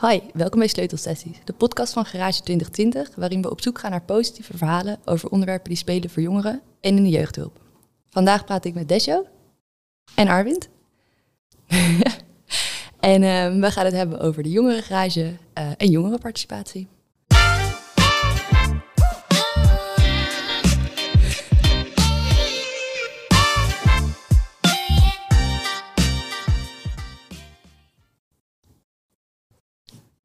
[0.00, 4.02] Hi, welkom bij Sleutelsessies, de podcast van Garage 2020, waarin we op zoek gaan naar
[4.02, 7.60] positieve verhalen over onderwerpen die spelen voor jongeren en in de jeugdhulp.
[8.10, 9.26] Vandaag praat ik met Desjo
[10.14, 10.68] en Arwind.
[13.00, 15.20] en uh, we gaan het hebben over de jongerengarage
[15.58, 16.88] uh, en jongerenparticipatie.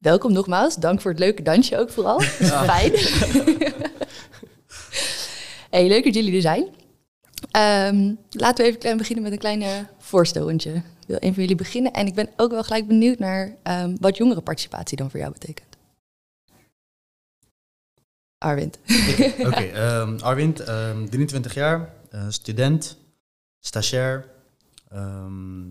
[0.04, 0.76] Welkom nogmaals.
[0.76, 2.22] Dank voor het leuke dansje ook vooral.
[2.22, 2.64] Ja.
[2.64, 2.92] Fijn.
[5.70, 6.64] hey, leuk dat jullie er zijn.
[7.92, 10.72] Um, laten we even beginnen met een kleine voorstelentje.
[10.74, 11.94] Ik wil een van jullie beginnen.
[11.94, 15.78] En ik ben ook wel gelijk benieuwd naar um, wat jongerenparticipatie dan voor jou betekent.
[18.38, 18.80] Arwind.
[19.10, 20.56] Oké, okay, um, Arwind,
[21.10, 22.98] 23 jaar, uh, student,
[23.60, 24.26] stagiair,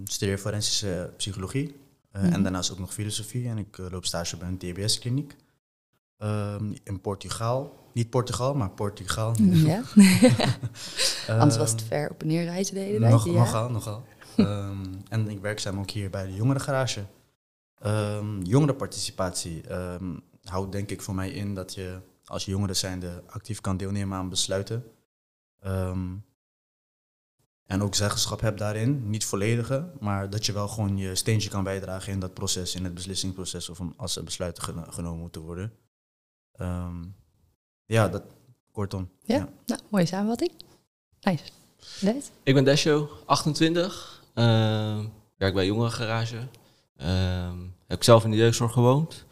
[0.04, 1.80] studeer forensische psychologie.
[2.16, 5.37] Uh, En daarnaast ook nog filosofie en ik uh, loop stage bij een TBS-kliniek.
[6.19, 7.80] Um, in Portugal.
[7.93, 9.35] Niet Portugal, maar Portugal.
[9.41, 9.82] Ja.
[11.41, 13.10] Anders was het ver op en neer reizen de hele tijd.
[13.10, 13.32] Nog, ja.
[13.32, 14.04] Nogal, nogal.
[14.37, 17.04] um, en ik werkzaam ook hier bij de jongerengarage.
[18.43, 19.63] Jongerenparticipatie
[20.43, 24.29] houdt denk ik voor mij in dat je als jongeren zijnde actief kan deelnemen aan
[24.29, 24.85] besluiten.
[27.66, 29.10] En ook zeggenschap hebt daarin.
[29.10, 32.85] Niet volledige, maar dat je wel gewoon je steentje kan bijdragen in dat proces, in
[32.85, 35.73] het beslissingsproces of als er besluiten genomen moeten worden.
[36.60, 37.15] Um,
[37.85, 38.23] ja, dat
[38.73, 39.10] kortom.
[39.23, 39.49] Ja, ja.
[39.66, 40.51] Nou, mooie samenvatting.
[41.21, 41.45] Nice.
[42.01, 42.30] Des?
[42.43, 44.23] Ik ben Desho, 28.
[44.35, 45.04] Uh,
[45.37, 46.49] werk bij Jongerengarage.
[46.97, 47.52] Uh,
[47.87, 49.24] heb zelf in de jeugdzorg gewoond.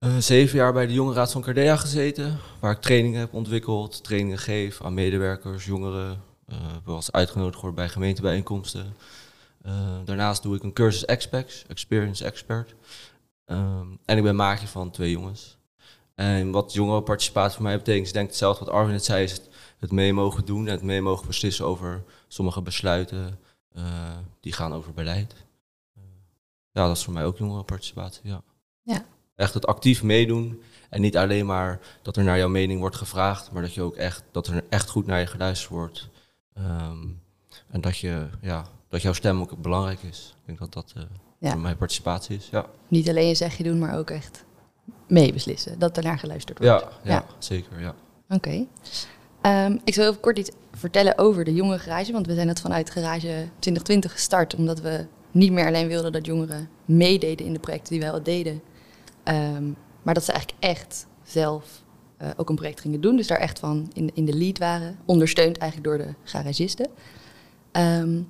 [0.00, 4.38] Uh, zeven jaar bij de Jongerenraad van Cardea gezeten, waar ik trainingen heb ontwikkeld, trainingen
[4.38, 8.96] geef aan medewerkers, jongeren, uh, was uitgenodigd geworden bij gemeentebijeenkomsten.
[9.66, 9.72] Uh,
[10.04, 12.74] daarnaast doe ik een cursus Expex, Experience Expert.
[13.46, 15.58] Um, en ik ben maatje van twee jongens.
[16.14, 19.32] En wat jongerenparticipatie voor mij betekent, is denk ik hetzelfde wat Arvin net zei, is
[19.32, 23.38] het, het mee mogen doen en het mee mogen beslissen over sommige besluiten
[23.76, 23.84] uh,
[24.40, 25.34] die gaan over beleid.
[26.70, 28.42] ja, dat is voor mij ook jongerenparticipatie, ja.
[28.82, 29.04] ja.
[29.34, 33.52] Echt het actief meedoen en niet alleen maar dat er naar jouw mening wordt gevraagd,
[33.52, 36.08] maar dat, je ook echt, dat er echt goed naar je geluisterd wordt.
[36.60, 37.20] Um,
[37.70, 40.34] en dat, je, ja, dat jouw stem ook belangrijk is.
[40.40, 41.02] Ik denk dat dat uh,
[41.38, 41.50] ja.
[41.50, 42.48] voor mijn participatie is.
[42.50, 42.66] Ja.
[42.88, 44.44] Niet alleen je zegje doen, maar ook echt
[45.06, 45.78] meebeslissen.
[45.78, 46.82] Dat er naar geluisterd wordt.
[46.82, 47.24] Ja, ja, ja.
[47.38, 47.80] zeker.
[47.80, 47.94] Ja.
[48.28, 48.66] Oké.
[49.40, 49.66] Okay.
[49.66, 52.12] Um, ik zal even kort iets vertellen over de jonge garage.
[52.12, 54.54] Want we zijn het vanuit Garage 2020 gestart.
[54.54, 58.22] Omdat we niet meer alleen wilden dat jongeren meededen in de projecten die wij al
[58.22, 58.62] deden.
[59.24, 61.82] Um, maar dat ze eigenlijk echt zelf
[62.22, 63.16] uh, ook een project gingen doen.
[63.16, 64.98] Dus daar echt van in, in de lead waren.
[65.04, 66.86] Ondersteund eigenlijk door de garagisten.
[67.72, 68.28] Um,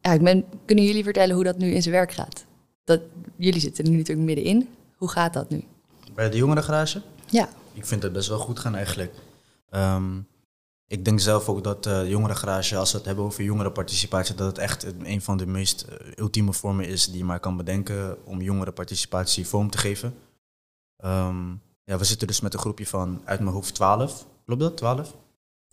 [0.00, 2.44] ja, ik ben, kunnen jullie vertellen hoe dat nu in zijn werk gaat?
[2.84, 3.00] Dat,
[3.36, 4.68] jullie zitten er nu natuurlijk middenin.
[4.96, 5.64] Hoe gaat dat nu?
[6.14, 7.02] Bij de jongerengarage?
[7.26, 7.48] Ja.
[7.72, 9.14] Ik vind het best wel goed gaan eigenlijk.
[9.70, 10.26] Um,
[10.86, 14.46] ik denk zelf ook dat uh, de jongerengarage, als we het hebben over jongerenparticipatie, dat
[14.46, 18.26] het echt een van de meest uh, ultieme vormen is die je maar kan bedenken
[18.26, 20.14] om jongerenparticipatie vorm te geven.
[21.04, 24.26] Um, ja, we zitten dus met een groepje van uit mijn hoofd 12.
[24.44, 24.76] Klopt dat?
[24.76, 25.14] 12?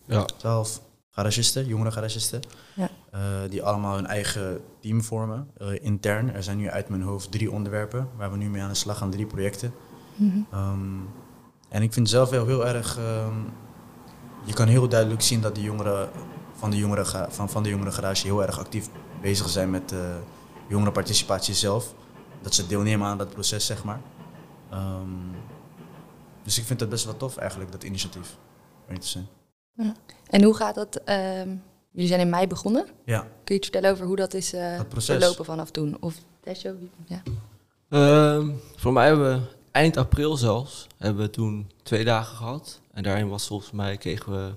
[0.06, 0.26] Ja.
[0.26, 2.42] 12 garagisten, jongere garagisten.
[2.76, 2.90] Ja.
[3.16, 6.34] Uh, die allemaal hun eigen team vormen, uh, intern.
[6.34, 8.98] Er zijn nu uit mijn hoofd drie onderwerpen waar we nu mee aan de slag
[8.98, 9.74] gaan, drie projecten.
[10.16, 10.60] Mm -hmm.
[10.60, 11.10] um,
[11.70, 12.98] en ik vind zelf wel heel erg.
[12.98, 13.54] Um,
[14.46, 16.10] je kan heel duidelijk zien dat de jongeren
[16.54, 18.90] van de jongere, van, van de jongere garage heel erg actief
[19.22, 20.00] bezig zijn met uh,
[20.68, 21.94] jongerenparticipatie zelf.
[22.42, 24.02] Dat ze deelnemen aan dat proces, zeg maar.
[24.74, 25.36] Um,
[26.46, 28.38] dus ik vind het best wel tof eigenlijk, dat initiatief.
[29.74, 29.94] Ja.
[30.30, 31.02] En hoe gaat dat?
[31.06, 31.42] Uh,
[31.92, 32.88] jullie zijn in mei begonnen.
[33.06, 33.20] Ja.
[33.20, 35.98] Kun je iets vertellen over hoe dat is uh, verlopen vanaf toen?
[36.00, 36.74] Of Desho?
[37.06, 37.22] Ja.
[37.90, 42.82] Uh, voor mij hebben we eind april zelfs, hebben we toen twee dagen gehad.
[42.92, 44.54] En daarin was volgens mij, kregen we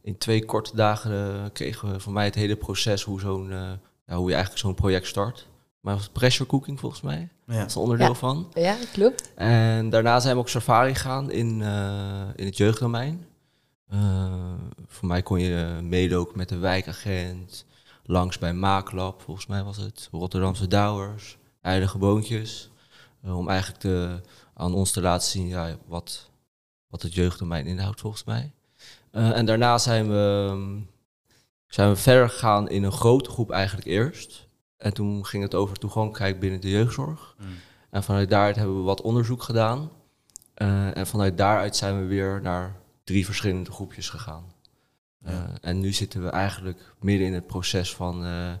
[0.00, 3.70] in twee korte dagen, uh, kregen we voor mij het hele proces, hoe, zo'n, uh,
[4.06, 5.46] ja, hoe je eigenlijk zo'n project start.
[5.80, 7.28] Maar was pressure cooking volgens mij.
[7.46, 7.58] Ja.
[7.58, 8.14] Dat is een onderdeel ja.
[8.14, 8.50] van.
[8.54, 9.34] Ja, klopt.
[9.34, 13.26] En daarna zijn we ook safari gegaan in, uh, in het jeugddomein.
[13.92, 14.32] Uh,
[14.86, 17.64] voor mij kon je meedoen met de wijkagent,
[18.04, 22.70] langs bij Maaklab, volgens mij was het, Rotterdamse Douwers, Heilige Boontjes.
[23.24, 24.20] Uh, om eigenlijk te,
[24.54, 26.30] aan ons te laten zien ja, wat,
[26.88, 28.52] wat het jeugddomein inhoudt, volgens mij.
[29.10, 30.56] en daarna zijn we,
[31.66, 34.47] zijn we verder gegaan in een grote groep eigenlijk eerst.
[34.78, 37.36] En toen ging het over toegankelijkheid binnen de jeugdzorg.
[37.38, 37.46] Mm.
[37.90, 39.90] En vanuit daaruit hebben we wat onderzoek gedaan.
[40.56, 44.44] Uh, en vanuit daaruit zijn we weer naar drie verschillende groepjes gegaan.
[45.22, 45.42] Eh.
[45.60, 48.52] En nu zitten we eigenlijk midden in het proces van eh,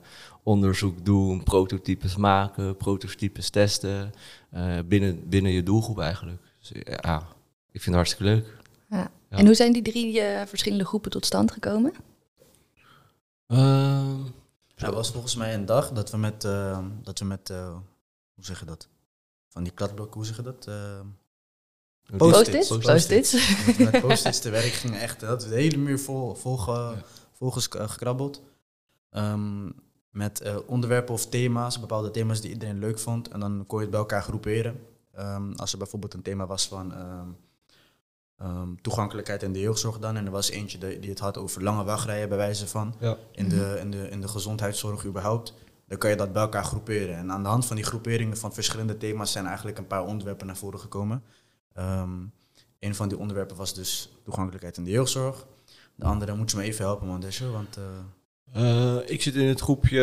[0.42, 4.12] onderzoek doen, prototypes maken, prototypes testen.
[4.50, 6.42] eh, binnen, binnen je doelgroep eigenlijk.
[6.58, 7.16] Dus, eh, ja,
[7.70, 8.56] ik vind het hartstikke leuk.
[8.90, 9.10] Ja.
[9.30, 9.36] Ja.
[9.36, 11.92] En hoe zijn die drie eh, verschillende groepen tot stand gekomen?
[14.86, 17.72] Er was volgens mij een dag dat we met, eh, dat we met eh,
[18.34, 18.88] hoe zeg je dat?
[19.48, 20.66] Van die kladblokken, hoe zeg je dat?
[20.66, 21.00] Eh,
[22.16, 22.68] Post-its?
[22.68, 22.86] Post-its.
[22.86, 23.30] Post-its.
[23.66, 25.00] dat we met post-its te werk gingen.
[25.00, 26.58] Echt, dat de hele muur vol, vol,
[27.32, 28.42] vol gekrabbeld.
[29.10, 29.70] Ehm,
[30.10, 33.28] met onderwerpen of thema's, bepaalde thema's die iedereen leuk vond.
[33.28, 34.86] En dan kon je het bij elkaar groeperen.
[35.12, 37.28] Ehm, als er bijvoorbeeld een thema was van ehm,
[38.38, 40.16] ehm, toegankelijkheid in de jeugdzorg dan.
[40.16, 42.94] En er was eentje die, die het had over lange wachtrijen bij wijze van.
[43.00, 43.16] Ja.
[43.32, 45.54] In, de, in, de, in de gezondheidszorg überhaupt.
[45.86, 47.16] Dan kan je dat bij elkaar groeperen.
[47.16, 50.46] En aan de hand van die groeperingen van verschillende thema's zijn eigenlijk een paar onderwerpen
[50.46, 51.22] naar voren gekomen.
[51.72, 52.10] Ehm,
[52.78, 55.46] een van die onderwerpen was dus toegankelijkheid in de jeugdzorg.
[55.94, 57.76] De andere moet je me even helpen, man, Desje, want...
[57.76, 57.82] eh,
[58.52, 60.00] Eh, ik zit in het groepje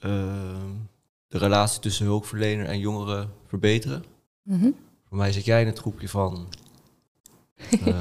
[0.00, 0.70] ehm,
[1.28, 4.04] de relatie tussen hulpverlener en jongeren verbeteren.
[4.42, 4.70] Mhm.
[5.08, 6.48] Voor mij zit jij in het groepje van.
[7.70, 7.78] Eh,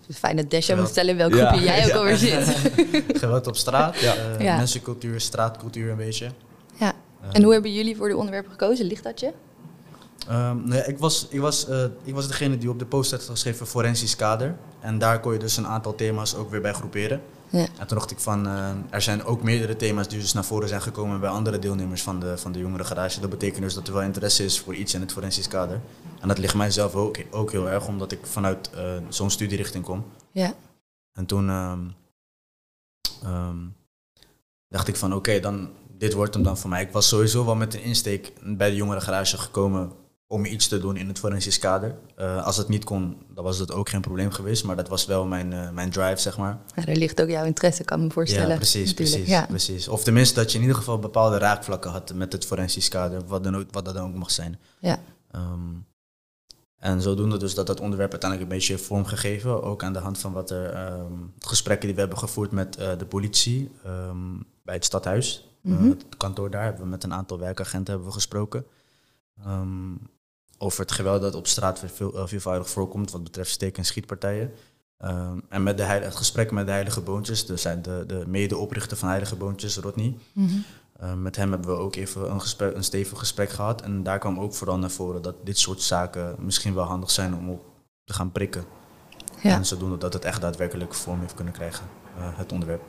[0.00, 0.80] Het is fijn dat Desha Geweld.
[0.80, 1.46] moet stellen in welk Ja.
[1.48, 1.96] groepje jij ook Ja.
[1.96, 2.56] alweer zit.
[3.22, 4.14] geweld op straat, Ja.
[4.14, 4.56] eh, Ja.
[4.56, 6.30] mensencultuur, straatcultuur een beetje.
[6.78, 6.92] Ja.
[7.22, 8.86] Eh, En hoe hebben jullie voor de onderwerpen gekozen?
[8.86, 9.32] Ligt dat je?
[10.28, 13.22] Ehm, nee, ik, was, ik, was, eh, ik was degene die op de post had
[13.22, 14.54] geschreven forensisch kader.
[14.80, 17.20] En daar kon je dus een aantal thema's ook weer bij groeperen.
[17.52, 17.66] Ja.
[17.78, 20.68] En toen dacht ik van, eh, er zijn ook meerdere thema's die dus naar voren
[20.68, 23.20] zijn gekomen bij andere deelnemers van de, van de jongere garage.
[23.20, 25.80] Dat betekent dus dat er wel interesse is voor iets in het forensisch kader.
[26.20, 29.84] En dat ligt mij zelf ook, ook heel erg, omdat ik vanuit eh, zo'n studierichting
[29.84, 30.04] kom.
[30.30, 30.54] Ja.
[31.12, 31.80] En toen ehm,
[33.22, 33.58] ehm,
[34.68, 36.82] dacht ik van oké, dan dit wordt hem dan voor mij.
[36.82, 39.92] Ik was sowieso wel met een insteek bij de jongere garage gekomen
[40.32, 41.94] om iets te doen in het forensisch kader.
[42.16, 44.64] Eh, als het niet kon, dan was dat ook geen probleem geweest.
[44.64, 46.58] Maar dat was wel mijn, eh, mijn drive, zeg maar.
[46.74, 48.48] Nou, daar ligt ook jouw interesse, kan ik me voorstellen.
[48.48, 49.16] Ja, precies, natuurlijk.
[49.16, 49.46] precies, Ja.
[49.46, 49.88] precies.
[49.88, 53.44] Of tenminste dat je in ieder geval bepaalde raakvlakken had met het forensisch kader, wat,
[53.44, 54.58] dan ook, wat dat dan ook mag zijn.
[54.78, 54.98] Ja.
[55.30, 55.74] Ehm,
[56.78, 60.18] en zodoende dus dat dat onderwerp uiteindelijk een beetje heeft vormgegeven, ook aan de hand
[60.18, 64.74] van wat er ehm, gesprekken die we hebben gevoerd met eh, de politie ehm, bij
[64.74, 65.46] het stadhuis.
[65.62, 65.88] Mhm.
[65.88, 68.64] het kantoor daar hebben we met een aantal werkagenten hebben we gesproken.
[70.62, 74.52] Over het geweld dat op straat veel, eh, veelvoudig voorkomt wat betreft steek- en schietpartijen.
[74.98, 78.96] Ehm, en met de heil- het gesprek met de Heilige Boontjes, dus de, de medeoprichter
[78.96, 80.14] van Heilige Boontjes, Rodney.
[80.32, 80.48] Mhm.
[80.98, 83.82] Eh, met hem hebben we ook even een, gesprek, een stevig gesprek gehad.
[83.82, 87.34] En daar kwam ook vooral naar voren dat dit soort zaken misschien wel handig zijn
[87.34, 87.64] om op
[88.04, 88.64] te gaan prikken.
[89.42, 89.54] Ja.
[89.54, 91.84] En zodoende dat het echt daadwerkelijk vorm heeft kunnen krijgen,
[92.16, 92.82] eh, het onderwerp.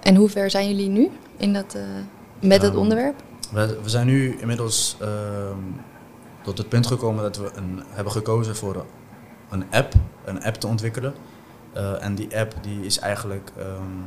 [0.00, 1.82] En hoe ver zijn jullie nu in dat, eh,
[2.40, 3.22] met dat Ehm, onderwerp?
[3.52, 5.58] We, we zijn nu inmiddels ehm,
[6.44, 8.84] tot het punt gekomen dat we een, hebben gekozen voor
[9.50, 9.92] een app,
[10.24, 11.14] een app te ontwikkelen.
[11.72, 14.00] Eh, en die app die is eigenlijk ehm,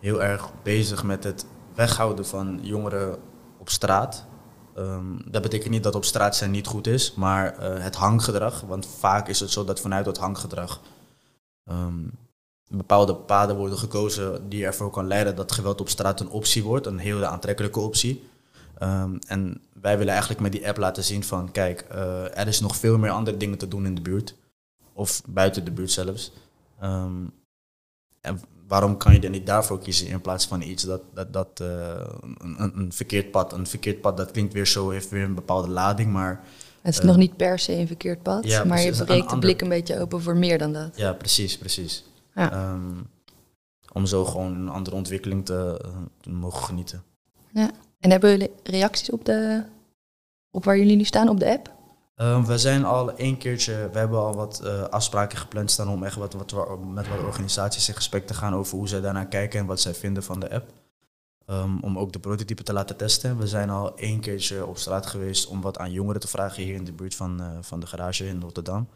[0.00, 3.16] heel erg bezig met het weghouden van jongeren
[3.58, 4.26] op straat.
[4.74, 8.60] Ehm, dat betekent niet dat op straat zijn niet goed is, maar eh, het hanggedrag.
[8.60, 10.80] Want vaak is het zo dat vanuit dat hanggedrag
[11.64, 12.04] ehm,
[12.68, 16.86] bepaalde paden worden gekozen die ervoor kan leiden dat geweld op straat een optie wordt,
[16.86, 18.28] een hele aantrekkelijke optie.
[18.78, 22.60] Ehm, en wij willen eigenlijk met die app laten zien van, kijk, eh, er is
[22.60, 24.34] nog veel meer andere dingen te doen in de buurt.
[24.92, 26.32] Of buiten de buurt zelfs.
[26.80, 27.24] Ehm,
[28.20, 31.60] en waarom kan je er niet daarvoor kiezen in plaats van iets dat, dat, dat
[31.60, 32.00] eh,
[32.38, 35.68] een, een, verkeerd pad, een verkeerd pad, dat klinkt weer zo, heeft weer een bepaalde
[35.68, 36.44] lading, maar
[36.80, 39.22] Het is eh, nog niet per se een verkeerd pad, ja, maar je precies, breekt
[39.22, 40.96] de ander- blik een beetje open voor meer dan dat.
[40.96, 42.04] ja, precies, precies.
[42.34, 42.52] Ja.
[42.52, 42.94] Ehm,
[43.92, 47.02] om zo gewoon een andere ontwikkeling te, eh, te mogen genieten.
[48.00, 49.62] En hebben jullie reacties op, de,
[50.50, 51.76] op waar jullie nu staan op de app?
[52.14, 56.02] Ehm, we zijn al één keertje, we hebben al wat eh, afspraken gepland staan om
[56.04, 59.26] echt wat, wat, wa- met wat organisaties in gesprek te gaan over hoe zij daarnaar
[59.28, 60.70] kijken en wat zij vinden van de app.
[61.46, 63.38] Ehm, om ook de prototype te laten testen.
[63.38, 66.74] We zijn al één keertje op straat geweest om wat aan jongeren te vragen hier
[66.74, 68.88] in de buurt van, eh, van de garage in Rotterdam.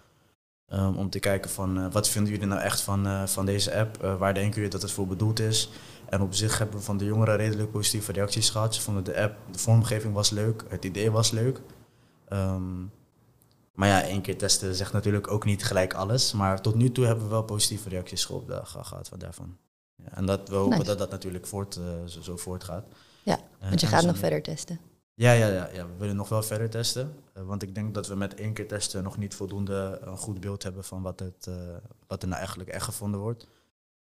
[0.68, 3.74] Ehm, om te kijken van eh, wat vinden jullie nou echt van, eh, van deze
[3.76, 4.02] app?
[4.02, 5.70] Eh, waar denken jullie dat het voor bedoeld is?
[6.08, 8.74] En op zich hebben we van de jongeren redelijk positieve reacties gehad.
[8.74, 11.60] Ze vonden de app, de vormgeving was leuk, het idee was leuk.
[12.28, 12.80] Ehm,
[13.74, 16.32] maar ja, één keer testen zegt natuurlijk ook niet gelijk alles.
[16.32, 19.56] Maar tot nu toe hebben we wel positieve reacties ge- ge- gehad van daarvan.
[19.96, 20.84] Ja, en dat, we hopen Nice.
[20.90, 22.84] dat dat natuurlijk voort, zo, zo voortgaat.
[23.22, 23.38] Ja,
[23.68, 24.80] Want je gaat nog verder testen.
[25.22, 27.14] Ja, ja, ja, ja, we willen nog wel verder testen.
[27.32, 30.40] Eh, want ik denk dat we met één keer testen nog niet voldoende een goed
[30.40, 31.54] beeld hebben van wat, het, eh,
[32.06, 33.46] wat er nou eigenlijk echt gevonden wordt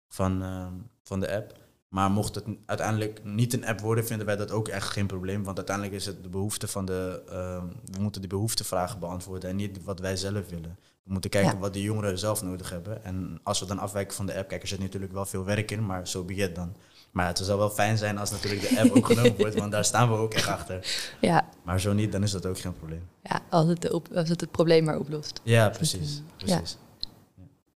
[0.08, 0.74] van, ehm,
[1.04, 1.54] van de app.
[1.88, 5.44] Maar mocht het uiteindelijk niet een app worden, vinden wij dat ook echt geen probleem.
[5.44, 7.22] Want uiteindelijk is het de behoefte van de.
[7.30, 10.78] ehm, we moeten die behoeftevragen beantwoorden en niet wat wij zelf willen.
[11.04, 11.60] We moeten kijken Ja.
[11.60, 13.04] wat de jongeren zelf nodig hebben.
[13.04, 15.72] En als we dan afwijken van de app, kijk, er zit natuurlijk wel veel werk
[15.72, 16.76] in, maar zo so be it dan.
[17.12, 19.86] Maar het zou wel fijn zijn als natuurlijk de app ook genomen wordt, want daar
[19.86, 20.80] staan we ook echt achter.
[21.22, 23.08] Ja, Maar zo niet, dan is dat ook geen probleem.
[23.24, 25.39] ja als, het de op, als het het probleem maar oplost.
[25.44, 26.22] Ja, precies.
[26.38, 26.46] Ja.
[26.56, 26.78] precies.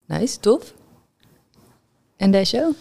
[0.05, 0.73] Nice, tof.
[2.17, 2.71] En Desho?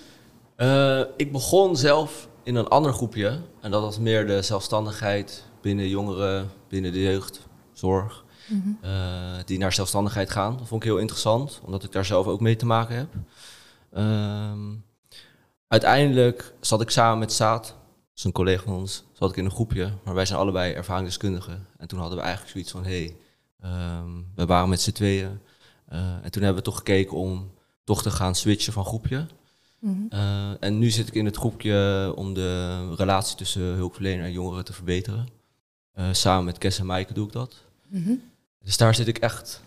[0.57, 3.41] Eh, ik begon zelf in een ander groepje.
[3.61, 8.25] En dat was meer de zelfstandigheid binnen jongeren, binnen de jeugdzorg.
[8.81, 8.91] eh,
[9.45, 10.57] die naar zelfstandigheid gaan.
[10.57, 13.09] Dat vond ik heel interessant, omdat ik daar zelf ook mee te maken heb.
[13.93, 14.59] Ehm,
[15.71, 17.77] uiteindelijk zat ik samen met Saad,
[18.23, 19.93] een collega van ons, zat ik in een groepje.
[20.05, 21.67] Maar wij zijn allebei ervaringsdeskundigen.
[21.77, 23.17] En toen hadden we eigenlijk zoiets van, hé, hey,
[23.61, 25.41] ehm, we waren met z'n tweeën.
[25.87, 27.51] Eh, en toen hebben we toch gekeken om
[27.85, 29.27] toch te gaan switchen van groepje.
[30.09, 34.65] Eh, en nu zit ik in het groepje om de relatie tussen hulpverlener en jongeren
[34.65, 35.29] te verbeteren.
[35.93, 37.57] Eh, samen met Kes en Maaike doe ik dat.
[37.89, 38.13] Mhm.
[38.65, 39.63] Dus daar zit ik echt,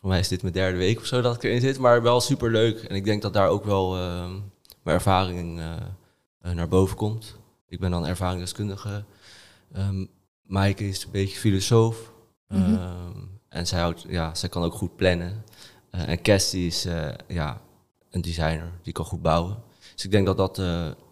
[0.00, 2.20] voor mij is dit mijn derde week of zo dat ik erin zit, maar wel
[2.20, 2.82] super leuk.
[2.82, 4.32] En ik denk dat daar ook wel ehm,
[4.82, 5.76] mijn ervaring eh,
[6.40, 7.38] eh, naar boven komt.
[7.68, 9.04] Ik ben dan ervaringsdeskundige.
[9.72, 10.04] Ehm
[10.42, 12.12] Maaike is een beetje filosoof.
[12.48, 12.74] Mhm.
[12.74, 15.44] Ehm, en zij, houdt, ja, zij kan ook goed plannen.
[15.90, 16.86] Eh, en die is
[17.28, 17.60] ja,
[18.10, 19.62] een designer, die kan goed bouwen.
[19.94, 20.56] Dus ik denk dat dat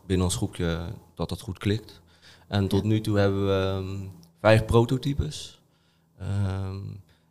[0.06, 0.80] binnen ons groepje
[1.14, 2.00] dat dat goed klikt.
[2.48, 4.08] En tot nu toe hebben we ehm,
[4.40, 5.60] vijf prototypes.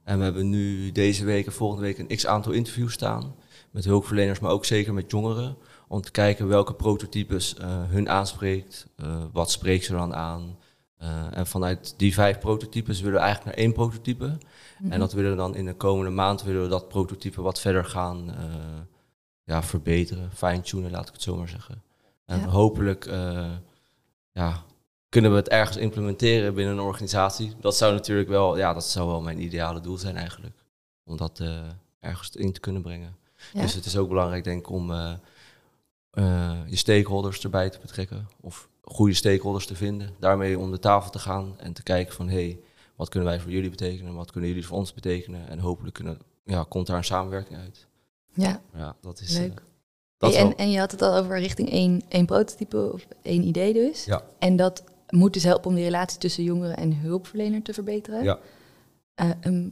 [0.04, 3.36] En we hebben nu deze week en volgende week een x aantal interviews staan.
[3.72, 5.58] Met hulpverleners, maar ook zeker met jongeren.
[5.92, 8.88] Om te kijken welke prototypes eh, hun aanspreekt.
[8.96, 10.58] eh, wat spreekt ze dan aan.
[10.98, 14.38] Eh, en vanuit die vijf prototypes willen we eigenlijk naar één prototype.
[14.90, 17.86] En dat willen we dan in de komende maand willen we dat prototype wat verder
[17.86, 18.36] gaan
[19.44, 20.32] ja, verbeteren.
[20.32, 21.82] Fine-tunen, laat ik het zo maar zeggen.
[22.26, 22.48] En Ja.
[22.48, 23.06] hopelijk
[24.32, 24.64] ja,
[25.10, 27.54] kunnen we het ergens implementeren binnen een organisatie.
[27.60, 30.56] Dat zou natuurlijk wel, ja, dat zou wel mijn ideale doel zijn eigenlijk.
[31.04, 31.42] Om dat
[32.00, 33.16] ergens in te kunnen brengen.
[33.54, 33.62] Ja.
[33.62, 34.92] Dus het is ook belangrijk, denk ik, om
[36.12, 38.28] eh, je stakeholders erbij te betrekken.
[38.42, 40.16] Of goede stakeholders te vinden.
[40.20, 42.30] Daarmee om de tafel te gaan en te kijken van...
[42.30, 42.60] Hey,
[42.96, 44.14] wat kunnen wij voor jullie betekenen?
[44.16, 45.50] Wat kunnen jullie voor ons betekenen?
[45.50, 47.88] En hopelijk kunnen, ja, komt daar een samenwerking uit.
[48.34, 49.34] Ja, Ja, dat is...
[49.36, 49.64] eh, leuk.
[50.18, 50.52] dat Hey, wel.
[50.52, 54.06] en, en je had het al over richting één, één prototype of één idee dus.
[54.06, 54.24] Ja.
[54.40, 58.24] En dat moet dus helpen om die relatie tussen jongeren en hulpverlener te verbeteren.
[58.24, 58.40] Ja.
[59.16, 59.70] Eh, ehm,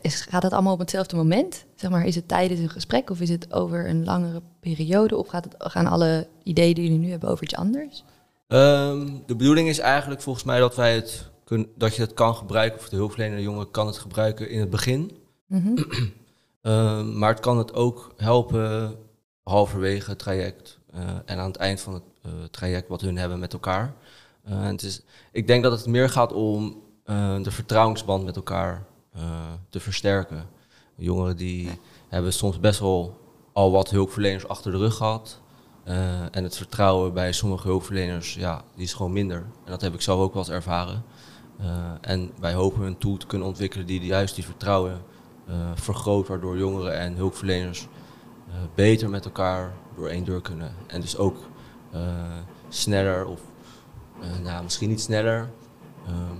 [0.00, 1.64] is, gaat dat allemaal op hetzelfde moment?
[1.74, 5.16] Zeg maar, is het tijdens een gesprek of is het over een langere periode?
[5.16, 8.04] Of gaat het, gaan alle ideeën die jullie nu hebben over iets anders?
[8.48, 12.34] Ehm, de bedoeling is eigenlijk volgens mij dat, wij het kun, dat je het kan
[12.34, 15.10] gebruiken, of de hulpverlener, de jongen kan het gebruiken in het begin.
[15.46, 15.76] Mhm.
[16.62, 18.96] Ehm, maar het kan het ook helpen
[19.42, 23.38] halverwege het traject eh, en aan het eind van het eh, traject wat hun hebben
[23.38, 23.94] met elkaar.
[24.44, 26.82] Eh, het is, ik denk dat het meer gaat om
[27.42, 28.86] de vertrouwensband met elkaar
[29.68, 30.46] te versterken.
[30.94, 31.70] Jongeren die
[32.08, 33.20] hebben soms best wel
[33.52, 35.40] al wat hulpverleners achter de rug gehad.
[35.84, 39.36] Eh, en het vertrouwen bij sommige hulpverleners, ja, die is gewoon minder.
[39.36, 41.04] En dat heb ik zelf ook wel eens ervaren.
[41.58, 41.66] Eh,
[42.00, 45.02] en wij hopen een tool te kunnen ontwikkelen die juist die vertrouwen
[45.46, 47.88] eh, vergroot, waardoor jongeren en hulpverleners
[48.48, 50.72] eh, beter met elkaar door één deur kunnen.
[50.86, 51.36] En dus ook
[51.90, 52.00] eh,
[52.68, 53.40] sneller, of
[54.20, 55.50] eh, nou, misschien niet sneller,
[56.06, 56.36] ehm,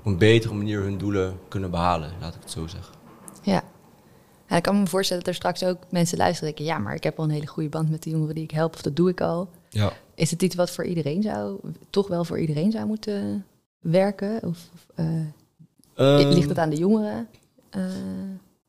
[0.00, 2.94] op een betere manier hun doelen kunnen behalen, laat ik het zo zeggen.
[3.42, 3.62] Ja.
[4.48, 6.74] Ja, ik kan me voorstellen dat er straks ook mensen luisteren en denken...
[6.74, 8.74] ja, maar ik heb al een hele goede band met de jongeren die ik help...
[8.74, 9.48] of dat doe ik al.
[9.68, 9.92] Ja.
[10.14, 11.58] Is het iets wat voor iedereen zou...
[11.90, 13.46] toch wel voor iedereen zou moeten
[13.80, 14.42] werken?
[14.42, 15.06] Of of, eh,
[15.94, 17.28] Ehm, ligt het aan de jongeren?
[17.70, 17.82] Eh,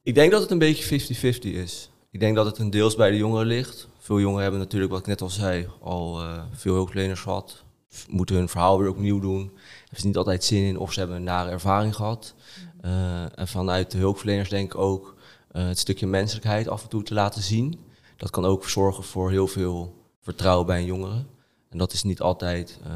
[0.03, 1.89] Ik denk dat het een beetje 50-50 is.
[2.11, 3.87] Ik denk dat het een deels bij de jongeren ligt.
[3.99, 7.63] Veel jongeren hebben natuurlijk, wat ik net al zei, al eh, veel hulpverleners gehad.
[8.09, 9.51] Moeten hun verhaal weer opnieuw doen.
[9.79, 12.33] Hebben ze niet altijd zin in of ze hebben een nare ervaring gehad.
[12.81, 15.15] Eh, en vanuit de hulpverleners denk ik ook
[15.51, 17.79] eh, het stukje menselijkheid af en toe te laten zien.
[18.17, 21.25] Dat kan ook zorgen voor heel veel vertrouwen bij een jongere.
[21.69, 22.91] En dat is niet altijd, eh,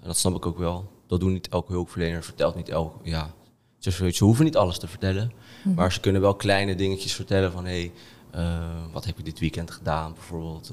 [0.00, 3.34] en dat snap ik ook wel, dat doen niet elke hulpverlener, vertelt niet elke, ja,
[3.78, 5.32] ze, ze hoeven niet alles te vertellen.
[5.74, 7.90] Maar ze kunnen wel kleine dingetjes vertellen van hé,
[8.30, 8.42] hey,
[8.92, 10.72] wat heb je dit weekend gedaan bijvoorbeeld.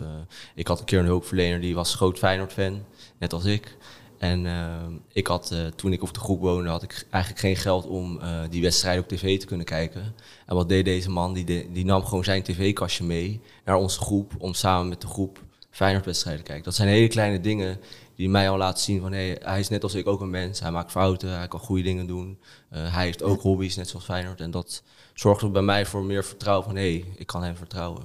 [0.55, 2.83] ik had een keer een hulpverlener die was groot Feyenoord-fan,
[3.21, 3.77] net als ik.
[4.17, 7.55] En eh, ik had, eh, toen ik op de groep woonde, had ik eigenlijk geen
[7.55, 10.15] geld om eh, die wedstrijd op tv te kunnen kijken.
[10.45, 11.33] En wat deed deze man?
[11.33, 15.39] Die, die nam gewoon zijn tv-kastje mee naar onze groep om samen met de groep
[15.69, 16.65] Feyenoord-wedstrijden te kijken.
[16.65, 17.79] Dat zijn hele kleine dingen
[18.15, 20.59] die mij al laten zien van hij is net als ik ook een mens.
[20.59, 22.39] Hij maakt fouten, hij kan goede dingen doen.
[22.69, 24.41] Hij heeft ook hobby's, net zoals Feyenoord.
[24.41, 27.55] En dat zorgt er bij mij voor meer vertrouwen van hé, hey, ik kan hem
[27.55, 28.03] vertrouwen.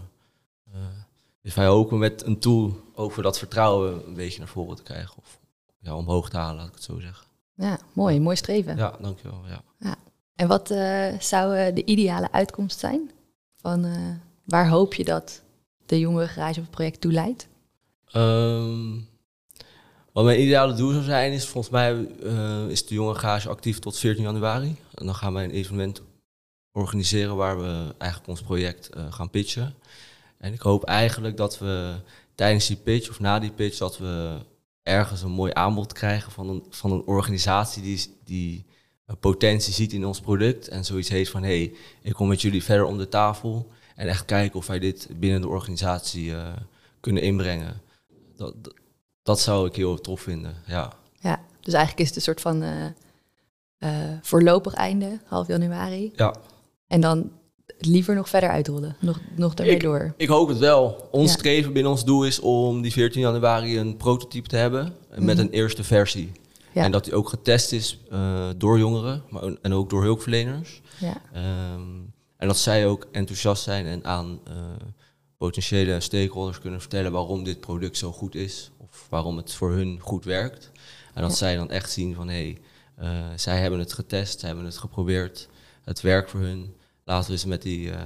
[1.46, 5.16] Dus wij hopen met een tool over dat vertrouwen een beetje naar voren te krijgen.
[5.16, 5.40] Of
[5.78, 7.26] ja, omhoog te halen, laat ik het zo zeggen.
[7.54, 8.20] Ja, mooi.
[8.20, 8.76] Mooi streven.
[8.76, 9.42] Ja, dankjewel.
[9.78, 9.94] Ja.
[10.34, 13.10] En wat eh, zou eh, de ideale uitkomst zijn?
[13.56, 14.10] Van, eh,
[14.44, 15.42] waar hoop je dat
[15.86, 17.48] de jongere garage project toe leidt?
[18.10, 19.00] Ehm,
[20.12, 21.94] wat mijn ideale doel zou zijn, is volgens mij
[22.68, 24.76] is de jonge garage actief tot 14 januari.
[24.94, 26.02] En dan gaan wij een evenement
[26.72, 29.74] organiseren waar we eigenlijk ons project gaan pitchen.
[30.38, 31.94] En ik hoop eigenlijk dat we
[32.34, 34.38] tijdens die pitch of na die pitch, dat we
[34.82, 38.66] ergens een mooi aanbod krijgen van een, van een organisatie die, die
[39.06, 40.68] een potentie ziet in ons product.
[40.68, 43.70] En zoiets heeft van, hé, hey, ik kom met jullie verder om de tafel.
[43.94, 46.52] En echt kijken of wij dit binnen de organisatie eh,
[47.00, 47.80] kunnen inbrengen.
[48.36, 48.74] Dat, dat,
[49.22, 50.92] dat zou ik heel tof vinden, ja.
[51.12, 52.86] Ja, dus eigenlijk is het een soort van eh,
[53.78, 56.12] eh, voorlopig einde, half januari.
[56.16, 56.34] Ja,
[56.86, 57.30] En dan
[57.78, 60.14] liever nog verder uitrollen, nog, nog daarmee door.
[60.16, 61.08] ik hoop het wel.
[61.10, 61.38] Ons Ja.
[61.38, 64.94] streven binnen ons doel is om die 14 januari een prototype te hebben.
[65.10, 65.46] en Met Mhm.
[65.46, 66.32] een eerste versie.
[66.72, 66.82] Ja.
[66.84, 70.80] En dat die ook getest is eh, door jongeren, maar, en ook door hulpverleners.
[70.98, 71.80] Ja, Ehm,
[72.36, 74.52] en dat zij ook enthousiast zijn en aan eh,
[75.36, 78.70] potentiële stakeholders kunnen vertellen waarom dit product zo goed is.
[78.78, 80.70] Of waarom het voor hun goed werkt.
[81.14, 81.36] En dat Ja.
[81.36, 82.58] zij dan echt zien van hé, hey,
[83.08, 85.48] eh, zij hebben het getest, zij hebben het geprobeerd.
[85.84, 86.74] Het werkt voor hun.
[87.08, 88.02] Laten we eens met, die, eh,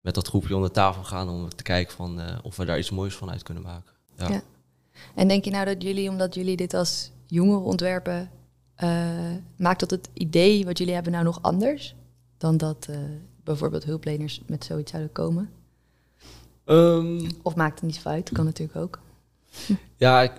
[0.00, 2.78] met dat groepje om de tafel gaan om te kijken van, eh, of we daar
[2.78, 3.92] iets moois van uit kunnen maken.
[4.16, 4.28] Ja.
[4.28, 4.42] Ja.
[5.14, 8.30] En denk je nou dat jullie, omdat jullie dit als jongeren ontwerpen,
[8.74, 11.94] eh, maakt dat het idee wat jullie hebben nou nog anders
[12.36, 12.96] dan dat eh,
[13.44, 15.50] bijvoorbeeld hulpleners met zoiets zouden komen?
[16.64, 18.30] Ehm, Of maakt het niet zo uit?
[18.32, 19.00] Kan natuurlijk ook.
[19.96, 20.32] Ja, ik,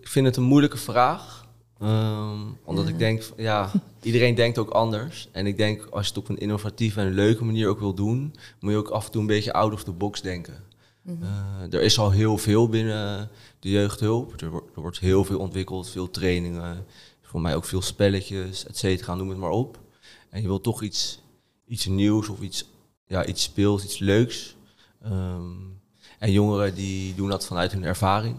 [0.00, 1.43] ik vind het een moeilijke vraag.
[1.80, 2.90] Ehm, omdat Ja.
[2.92, 3.70] ik denk, van, ja,
[4.02, 5.28] iedereen denkt ook anders.
[5.32, 8.34] En ik denk, als je het op een innovatieve en leuke manier ook wil doen,
[8.60, 10.64] moet je ook af en toe een beetje out of the box denken.
[11.02, 11.22] Mhm.
[11.22, 14.40] Eh, er is al heel veel binnen de jeugdhulp.
[14.42, 16.86] Er, wordt- er wordt heel veel ontwikkeld, veel trainingen.
[17.22, 19.78] Voor mij ook veel spelletjes, et cetera, noem het maar op.
[20.30, 21.20] En je wilt toch iets,
[21.66, 22.68] iets nieuws of iets,
[23.06, 24.56] ja, iets speels, iets leuks.
[25.02, 25.52] Ehm,
[26.18, 28.36] en jongeren die doen dat vanuit hun ervaring.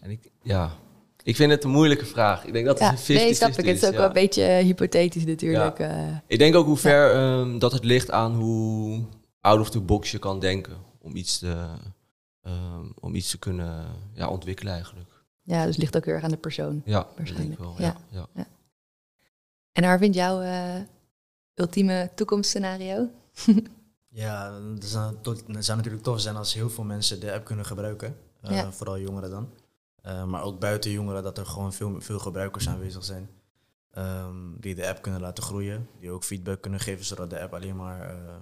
[0.00, 0.76] En ik, ja,
[1.22, 2.44] ik vind het een moeilijke vraag.
[2.44, 3.66] Ik denk dat Ja, het een 50 nee, snap ik.
[3.66, 5.78] Het is ook wel een beetje eh, hypothetisch natuurlijk.
[5.78, 6.16] eh.
[6.26, 9.04] Ik denk ook hoe ver ehm, dat het ligt aan hoe
[9.40, 10.76] out of the box je kan denken.
[10.98, 11.66] Om iets te,
[12.42, 15.10] ehm, om iets te kunnen ja, ontwikkelen eigenlijk.
[15.42, 16.82] ja, dus het ligt ook heel erg aan de persoon.
[16.84, 17.74] Ja, dat denk ik Waarschijnlijk, wel.
[17.78, 17.96] ja.
[18.10, 18.26] Ja.
[18.34, 18.46] Ja.
[19.72, 20.74] En waar vindt jouw eh,
[21.54, 23.08] ultieme toekomstscenario?
[24.14, 25.14] Ja, het zou,
[25.76, 28.16] natuurlijk tof zijn als heel veel mensen de app kunnen gebruiken.
[28.40, 28.72] Eh, Ja.
[28.72, 29.48] Vooral jongeren dan.
[30.02, 33.30] Eh, maar ook buiten jongeren dat er gewoon veel, veel gebruikers aanwezig zijn.
[33.92, 35.88] ehm, die de app kunnen laten groeien.
[35.98, 38.36] Die ook feedback kunnen geven zodat de app alleen maar eh,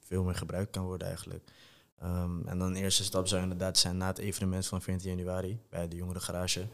[0.00, 1.50] veel meer gebruikt kan worden eigenlijk.
[1.98, 5.60] Ehm, en dan de eerste stap zou inderdaad zijn na het evenement van 14 januari
[5.70, 6.66] bij de Jongere Garage.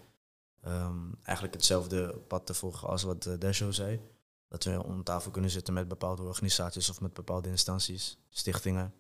[0.61, 4.01] Ehm, eigenlijk hetzelfde pad te volgen als wat uh, Desho zei.
[4.49, 8.95] Dat we om tafel kunnen zitten met bepaalde organisaties of met bepaalde instanties, stichtingen.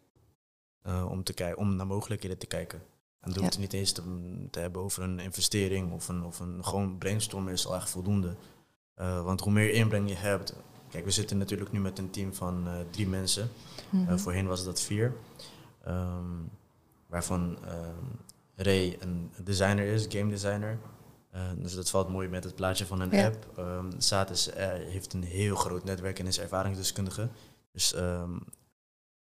[0.82, 2.82] eh, om, te om naar mogelijkheden te kijken.
[3.20, 4.02] En dan hoeft het niet eens te,
[4.50, 8.36] te hebben over een investering of een, of een gewoon brainstormen is al echt voldoende.
[8.94, 10.54] Eh, want hoe meer inbreng je hebt.
[10.88, 13.50] Kijk, we zitten natuurlijk nu met een team van eh, drie mensen.
[14.08, 15.14] Eh, voorheen was dat vier.
[15.84, 16.24] Ehm,
[17.06, 18.04] waarvan ehm,
[18.54, 20.78] Ray een designer is, game designer.
[21.56, 23.26] Dus dat valt mooi met het plaatje van een Ja.
[23.26, 23.58] app.
[23.58, 27.28] Um, Saat is, eh, heeft een heel groot netwerk en is ervaringsdeskundige.
[27.72, 28.38] Dus ehm,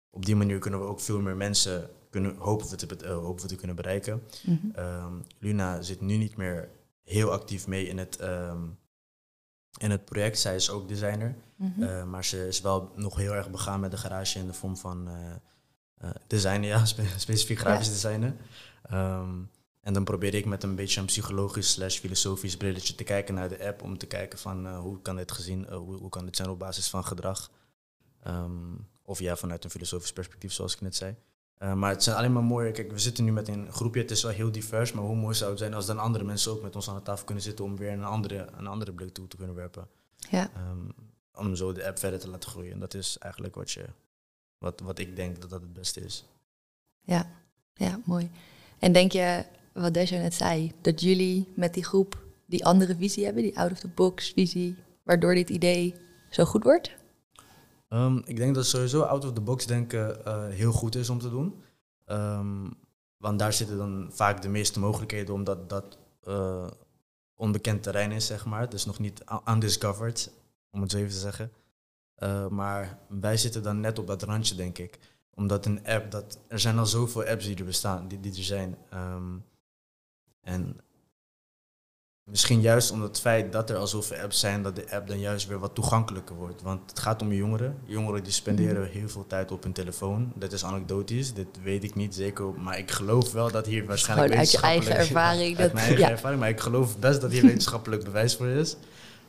[0.10, 3.42] op die manier kunnen we ook veel meer mensen kunnen, hopen, we te, eh, hopen
[3.42, 4.24] we te kunnen bereiken.
[4.44, 4.58] Mhm.
[4.74, 6.70] Ehm, Luna zit nu niet meer
[7.04, 8.64] heel actief mee in het, ehm,
[9.78, 10.40] in het project.
[10.40, 11.36] Zij is ook designer.
[11.56, 11.84] Mhm.
[11.84, 14.78] Uh, maar ze is wel nog heel erg begaan met de garage in de vorm
[14.78, 15.16] van uh,
[16.04, 17.92] uh, designen, ja, spe specifiek grafisch Ja.
[17.94, 18.38] designen.
[18.84, 19.36] Ehm,
[19.82, 23.50] en dan probeer ik met een beetje een psychologisch slash filosofisch brilletje te kijken naar
[23.50, 26.26] de app om te kijken van uh, hoe kan dit gezien, uh, hoe, hoe kan
[26.26, 27.52] dit zijn op basis van gedrag.
[29.04, 31.16] Of ja, vanuit een filosofisch perspectief, zoals ik net zei.
[31.64, 32.72] Uh, maar het zijn alleen maar mooie.
[32.72, 34.02] Kijk, we zitten nu met een groepje.
[34.02, 34.92] Het is wel heel divers.
[34.92, 37.02] Maar hoe mooi zou het zijn als dan andere mensen ook met ons aan de
[37.02, 39.88] tafel kunnen zitten om weer een andere, een andere blik toe te kunnen werpen.
[40.30, 40.50] Ja.
[40.70, 40.94] Um,
[41.36, 42.72] om zo de app verder te laten groeien.
[42.72, 43.86] En dat is eigenlijk wat, je,
[44.58, 46.26] wat, wat ik denk dat dat het beste is.
[47.02, 47.30] Ja,
[47.74, 48.30] ja, mooi.
[48.80, 53.26] En denk je, wat Desjo net zei, dat jullie met die groep die andere visie
[53.26, 55.96] hebben, die out-of-the-box visie, waardoor dit idee
[56.30, 56.92] zo goed wordt?
[57.94, 61.62] Um, ik denk dat sowieso out-of-the-box denken uh, heel goed is om te doen.
[62.06, 62.74] Um,
[63.18, 66.68] want daar zitten dan vaak de meeste mogelijkheden, omdat dat uh,
[67.36, 68.70] onbekend terrein is, zeg maar.
[68.70, 70.32] Dus nog niet undiscovered,
[70.70, 71.52] om het zo even te zeggen.
[72.18, 75.00] Uh, maar wij zitten dan net op dat randje, denk ik.
[75.34, 78.44] Omdat een app, dat, er zijn al zoveel apps die er bestaan, die, die er
[78.44, 78.78] zijn.
[78.90, 79.38] Ehm,
[80.42, 80.78] en
[82.24, 85.20] misschien juist om het feit dat er al zoveel apps zijn, dat de app dan
[85.20, 86.62] juist weer wat toegankelijker wordt.
[86.62, 87.78] Want het gaat om jongeren.
[87.86, 88.92] Jongeren die spenderen Mhm.
[88.92, 90.32] heel veel tijd op hun telefoon.
[90.36, 92.46] Dat is anekdotisch, dit weet ik niet zeker.
[92.54, 95.58] Maar ik geloof wel dat hier waarschijnlijk Gewoon uit je eigen ervaring.
[95.60, 96.10] uit mijn eigen ja.
[96.12, 98.76] ervaring, maar ik geloof best dat hier wetenschappelijk bewijs voor is.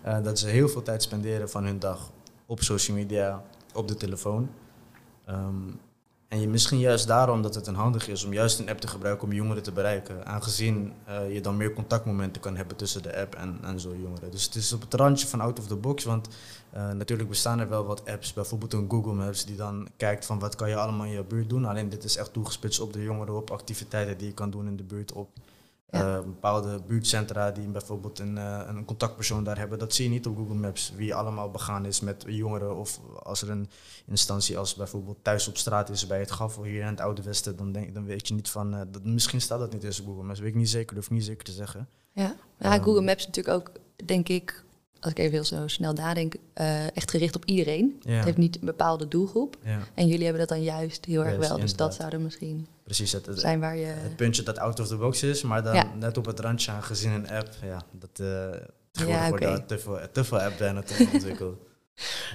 [0.02, 2.10] Eh, dat ze heel veel tijd spenderen van hun dag
[2.46, 3.42] op social media,
[3.74, 4.50] op de telefoon.
[5.26, 5.54] Ehm,
[6.32, 8.88] en je, misschien juist daarom dat het een handig is om juist een app te
[8.88, 10.26] gebruiken om jongeren te bereiken.
[10.26, 14.30] Aangezien eh, je dan meer contactmomenten kan hebben tussen de app en, en zo jongeren.
[14.30, 16.04] Dus het is op het randje van out of the box.
[16.04, 16.28] Want
[16.70, 20.38] eh, natuurlijk bestaan er wel wat apps, bijvoorbeeld een Google Maps, die dan kijkt van
[20.38, 21.64] wat kan je allemaal in je buurt doen.
[21.64, 24.76] Alleen dit is echt toegespitst op de jongeren, op activiteiten die je kan doen in
[24.76, 25.28] de buurt, op
[25.92, 26.16] Ja.
[26.16, 29.78] eh, bepaalde buurtcentra die bijvoorbeeld een, eh, een contactpersoon daar hebben.
[29.78, 32.76] Dat zie je niet op Google Maps, wie allemaal begaan is met jongeren.
[32.76, 33.68] Of als er een
[34.06, 37.56] instantie als bijvoorbeeld thuis op straat is bij het Gaffel hier in het Oude Westen,
[37.56, 40.06] dan, denk, dan weet je niet van, eh, dat, misschien staat dat niet eens op
[40.06, 41.88] Google Maps, weet ik niet zeker, durf ik niet zeker te zeggen.
[42.12, 43.70] Ja, ja Ehm, Google Maps natuurlijk ook,
[44.06, 44.64] denk ik,
[45.02, 48.00] als ik even heel zo snel nadenk, eh, echt gericht op iedereen.
[48.00, 48.12] Ja.
[48.12, 49.56] Het heeft niet een bepaalde doelgroep.
[49.64, 51.38] Ja, En jullie hebben dat dan juist heel erg wel.
[51.38, 51.94] Dus dat inderdaad.
[51.94, 53.12] zou er misschien precies.
[53.12, 53.84] Het, het, zijn waar je...
[53.86, 55.92] het puntje dat out of the box is, maar dan Ja.
[55.98, 58.60] net op het randje aangezien een app, ja, dat eh
[58.90, 61.56] tegenwoordig er te veel, te veel app bijna ontwikkeld.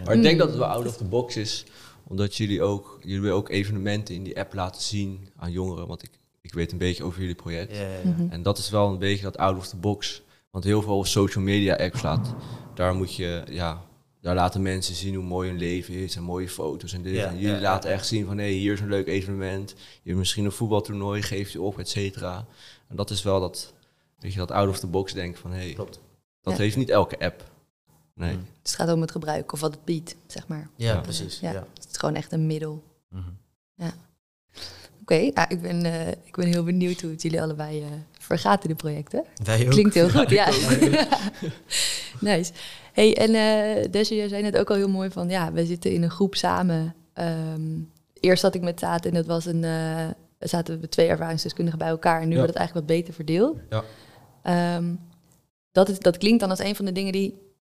[0.06, 0.39] Maar ik denk Mm.
[0.39, 1.65] dat het wel out of the box is,
[2.08, 5.88] omdat jullie ook, jullie ook evenementen in die app laten zien aan jongeren.
[5.88, 6.10] Want ik,
[6.41, 7.75] ik weet een beetje over jullie project.
[7.75, 8.10] Ja, ja, ja.
[8.10, 8.27] Mhm.
[8.30, 10.21] En dat is wel een beetje dat out of the box.
[10.51, 12.33] Want heel veel social media apps laat,
[12.73, 13.86] daar moet je, ja,
[14.21, 17.15] daar laten mensen zien hoe mooi hun leven is en mooie foto's en dit.
[17.15, 17.95] Ja, en jullie ja, laten ja.
[17.95, 19.69] echt zien van, hé, hier is een leuk evenement.
[19.69, 22.45] Je hebt misschien een voetbaltoernooi, geef je op, et cetera.
[22.88, 23.73] En dat is wel dat,
[24.19, 25.99] weet je, dat out of the box denken van, hé, Klopt.
[26.41, 26.60] dat Ja.
[26.63, 27.43] heeft niet elke app.
[28.13, 28.33] Nee.
[28.33, 28.45] Mm.
[28.62, 30.69] Dus het gaat om het gebruik of wat het biedt, zeg maar.
[30.75, 30.99] Ja, Ja.
[30.99, 31.39] precies.
[31.39, 31.51] Ja.
[31.51, 31.67] Ja.
[31.73, 32.83] Het is gewoon echt een middel.
[33.10, 33.23] Mhm.
[35.01, 37.88] Oké, ja, ik, ben, eh, ik ben heel benieuwd hoe het jullie allebei eh,
[38.28, 39.24] vergaat in de projecten.
[39.44, 39.70] Wij ook.
[39.70, 40.46] Klinkt heel goed, ja.
[42.20, 42.52] nice.
[42.94, 45.92] Hey, en eh Desje, jij zei net ook al heel mooi van, ja, we zitten
[45.92, 46.96] in een groep samen.
[47.13, 47.62] Ehm,
[48.20, 50.08] eerst zat ik met Taat en dat was een, eh,
[50.40, 52.22] zaten we twee ervaringsdeskundigen bij elkaar.
[52.22, 52.38] En nu Ja.
[52.38, 53.58] wordt het eigenlijk wat beter verdeeld.
[53.70, 53.84] Ja.
[54.44, 54.94] Ehm,
[55.72, 57.38] dat, is, dat klinkt dan als een van de dingen die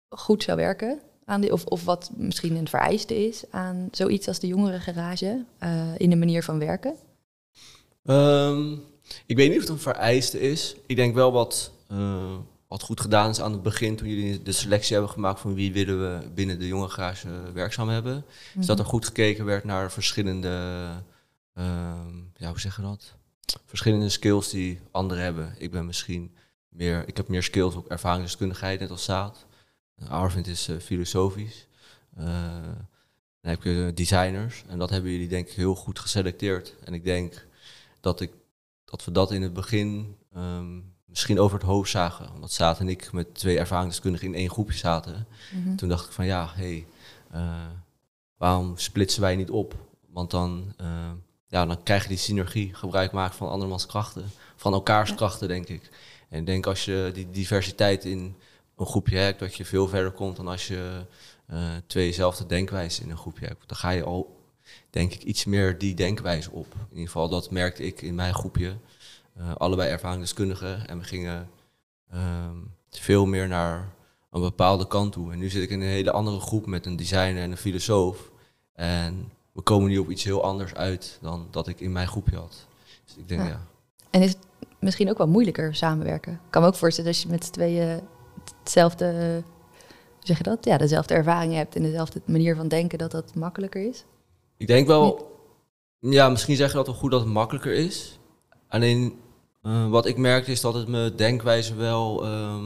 [0.09, 0.99] goed zou werken.
[1.25, 5.81] Aan die, of, of wat misschien een vereiste is aan zoiets als de jongerengarage eh
[5.97, 6.95] in de manier van werken.
[8.05, 8.75] Ehm,
[9.25, 10.75] ik weet niet of het een vereiste is.
[10.85, 14.51] Ik denk wel wat, eh, wat goed gedaan is aan het begin, toen jullie de
[14.51, 18.25] selectie hebben gemaakt van wie willen we binnen de jonge garage werkzaam hebben.
[18.59, 20.87] Is dat er goed gekeken werd naar verschillende,
[21.53, 23.13] ehm, ja, hoe zeg je dat?
[23.65, 25.55] Verschillende skills die anderen hebben.
[25.57, 26.35] Ik ben misschien
[26.69, 29.45] meer, ik heb meer skills op ervaringsdeskundigheid, net als Saad.
[30.07, 31.67] Arvind is eh, filosofisch.
[32.15, 32.25] Eh,
[33.41, 34.63] dan heb je designers.
[34.67, 36.75] En dat hebben jullie denk ik heel goed geselecteerd.
[36.83, 37.45] En ik denk
[37.99, 38.31] dat, ik,
[38.89, 42.33] dat we dat in het begin ehm, misschien over het hoofd zagen.
[42.33, 45.27] Omdat Saad en ik met twee ervaringsdeskundigen in één groepje zaten.
[45.51, 45.75] Mhm.
[45.75, 46.85] Toen dacht ik van ja, hé, hey,
[47.31, 47.65] eh,
[48.37, 49.75] waarom splitsen wij niet op?
[50.09, 51.11] Want dan, eh,
[51.47, 54.31] ja, dan krijg je die synergie, gebruik maken van andermans krachten.
[54.55, 55.15] Van elkaars Ja.
[55.15, 55.89] krachten, denk ik.
[56.29, 58.35] En ik denk als je die diversiteit in
[58.75, 61.05] een groepje hebt, dat je veel verder komt dan als je
[61.45, 63.67] eh tweezelfde denkwijzen in een groepje hebt.
[63.67, 64.38] Dan ga je al,
[64.89, 66.73] denk ik, iets meer die denkwijze op.
[66.73, 68.77] In ieder geval, dat merkte ik in mijn groepje.
[69.35, 70.87] Eh, allebei ervaringsdeskundigen.
[70.87, 71.49] En we gingen
[72.11, 72.55] ehm,
[72.89, 73.89] veel meer naar
[74.31, 75.31] een bepaalde kant toe.
[75.31, 78.31] En nu zit ik in een hele andere groep met een designer en een filosoof.
[78.73, 82.35] En we komen nu op iets heel anders uit dan dat ik in mijn groepje
[82.35, 82.67] had.
[83.05, 83.47] Dus ik denk, Ja.
[83.47, 83.61] ja.
[84.09, 84.39] En is het
[84.79, 86.33] misschien ook wel moeilijker samenwerken?
[86.33, 88.01] Ik kan me ook voorstellen als je met z'n tweeën
[88.59, 89.43] hetzelfde,
[90.19, 90.65] zeg je dat?
[90.65, 94.03] Ja, dezelfde ervaring hebt en dezelfde manier van denken, dat dat makkelijker is.
[94.59, 95.37] Ik denk wel,
[95.99, 98.19] ja, misschien zeg je dat wel goed dat het makkelijker is.
[98.67, 99.19] Alleen
[99.61, 102.65] eh, wat ik merkte is dat het mijn denkwijze wel ehm,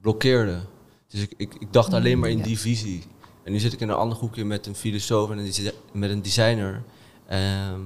[0.00, 0.60] blokkeerde.
[1.08, 3.04] Dus ik, ik, ik dacht alleen maar in die visie.
[3.42, 6.22] En nu zit ik in een ander groepje met een filosoof en een met een
[6.22, 6.82] designer.
[7.26, 7.80] Ehm,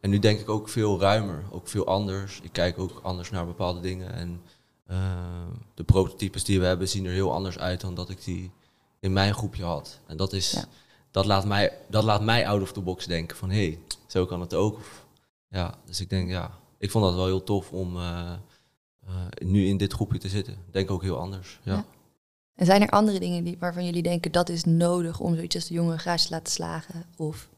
[0.00, 2.40] en nu denk ik ook veel ruimer, ook veel anders.
[2.42, 4.12] Ik kijk ook anders naar bepaalde dingen.
[4.12, 4.40] En
[4.86, 4.96] eh,
[5.74, 8.50] de prototypes die we hebben zien er heel anders uit dan dat ik die
[9.00, 10.00] in mijn groepje had.
[10.06, 10.64] En dat is, Ja.
[11.14, 14.26] Dat, laat mij, dat laat mij out of the box denken van hé, hey, zo
[14.26, 14.76] kan het ook.
[14.76, 15.06] Of,
[15.48, 18.32] ja, dus ik denk ja, ik vond dat wel heel tof om eh,
[19.06, 20.52] eh, nu in dit groepje te zitten.
[20.54, 21.60] Ik Denk ook heel anders.
[21.62, 21.72] Ja.
[21.72, 21.84] Ja.
[22.54, 25.66] En zijn er andere dingen die, waarvan jullie denken dat is nodig om zoiets als
[25.66, 27.04] de jonge garage te laten slagen?
[27.16, 27.48] Of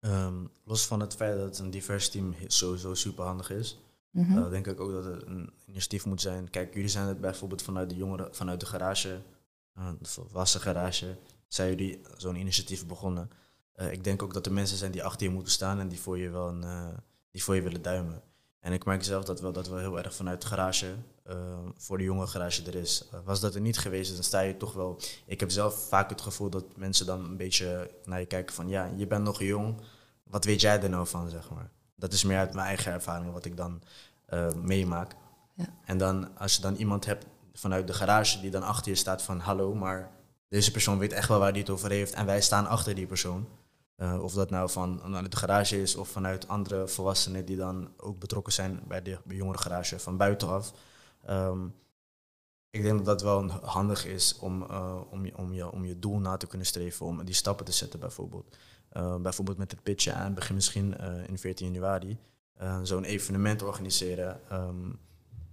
[0.00, 3.78] Ehm, los van het feit dat het een divers team sowieso super handig is,
[4.10, 4.38] Mhm.
[4.38, 6.50] eh, denk ik ook dat het een initiatief moet zijn.
[6.50, 9.20] Kijk, jullie zijn het bijvoorbeeld vanuit de jongeren, vanuit de garage,
[9.74, 11.16] de volwassen garage.
[11.48, 13.30] zijn jullie zo'n initiatief begonnen.
[13.74, 16.00] Eh, ik denk ook dat er mensen zijn die achter je moeten staan en die
[16.00, 16.88] voor je, wel een, eh,
[17.30, 18.22] die voor je willen duimen.
[18.60, 21.98] En ik merk zelf dat wel, dat wel heel erg vanuit de garage, eh, voor
[21.98, 23.08] de jonge garage er is.
[23.24, 25.00] Was dat er niet geweest, dan sta je toch wel...
[25.26, 28.68] Ik heb zelf vaak het gevoel dat mensen dan een beetje naar je kijken van...
[28.68, 29.80] Ja, je bent nog jong,
[30.22, 31.70] wat weet jij er nou van, zeg maar.
[31.96, 33.82] Dat is meer uit mijn eigen ervaring wat ik dan
[34.62, 35.16] meemaak.
[35.54, 35.66] Ja.
[35.84, 39.22] En dan als je dan iemand hebt vanuit de garage die dan achter je staat
[39.22, 39.38] van...
[39.38, 40.10] Hallo, maar
[40.48, 43.06] deze persoon weet echt wel waar hij het over heeft en wij staan achter die
[43.06, 43.48] persoon.
[43.96, 47.92] Uh, of dat nou van, vanuit de garage is of vanuit andere volwassenen die dan
[47.96, 50.72] ook betrokken zijn bij de jongere garage van buitenaf.
[51.30, 51.74] Um,
[52.70, 55.98] ik denk dat dat wel handig is om, uh, om, je, om, je, om je
[55.98, 58.56] doel na te kunnen streven, om die stappen te zetten bijvoorbeeld.
[58.92, 62.18] Uh, bijvoorbeeld met het pitchen aan, begin misschien in 14 januari,
[62.82, 64.40] zo'n evenement organiseren.
[64.52, 64.98] Um,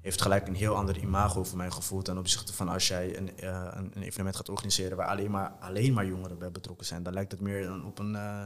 [0.01, 3.29] heeft gelijk een heel ander imago voor mijn gevoel ten opzichte van als jij een,
[3.43, 7.03] uh, een, een, evenement gaat organiseren waar alleen maar, alleen maar jongeren bij betrokken zijn.
[7.03, 8.43] Dan lijkt het meer dan op een, uh,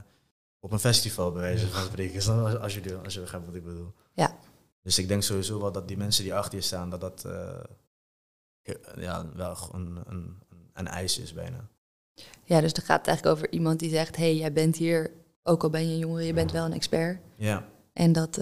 [0.60, 2.16] op een festival bij wijze van spreken,
[2.62, 3.94] als je, als je begrijpt wat ik bedoel.
[4.14, 4.38] Ja.
[4.82, 7.60] Dus ik denk sowieso wel dat die mensen die achter je staan, dat dat uh,
[8.96, 10.40] ja, wel een, een,
[10.74, 11.68] een eis is bijna.
[12.44, 15.12] Ja, dus het gaat eigenlijk over iemand die zegt, hé, hey, jij bent hier,
[15.44, 17.20] ook al ben je een jongere, je bent wel een expert.
[17.36, 17.66] Ja.
[17.94, 18.38] En dat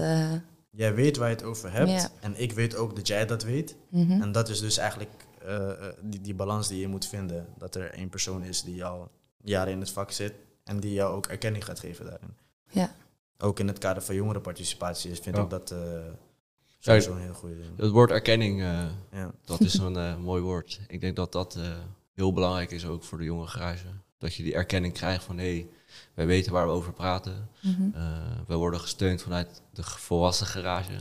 [0.75, 1.89] jij weet waar je het over hebt.
[1.89, 2.09] Ja.
[2.19, 3.75] En ik weet ook dat jij dat weet.
[3.89, 4.21] Mm -hmm.
[4.21, 5.11] En dat is dus eigenlijk
[5.45, 7.47] uh, die, die balans die je moet vinden.
[7.57, 10.33] Dat er één persoon is die al jaren in het vak zit
[10.63, 12.35] en die jou ook erkenning gaat geven daarin.
[12.69, 12.95] Ja.
[13.37, 15.43] Ook in het kader van jongerenparticipatie vind ja.
[15.43, 15.79] ik dat uh,
[16.79, 17.77] sowieso een heel goede ding.
[17.77, 19.31] Het woord erkenning, uh, ja.
[19.45, 20.79] dat is een mooi woord.
[20.87, 21.57] Ik denk dat dat
[22.13, 23.87] heel belangrijk is ook voor de jonge garage.
[24.17, 25.67] Dat je die erkenning krijgt van hé, hey,
[26.13, 27.49] wij weten waar we over praten.
[27.61, 27.93] Mm -hmm.
[27.95, 28.01] uh,
[28.47, 30.91] we worden gesteund vanuit de volwassen garage.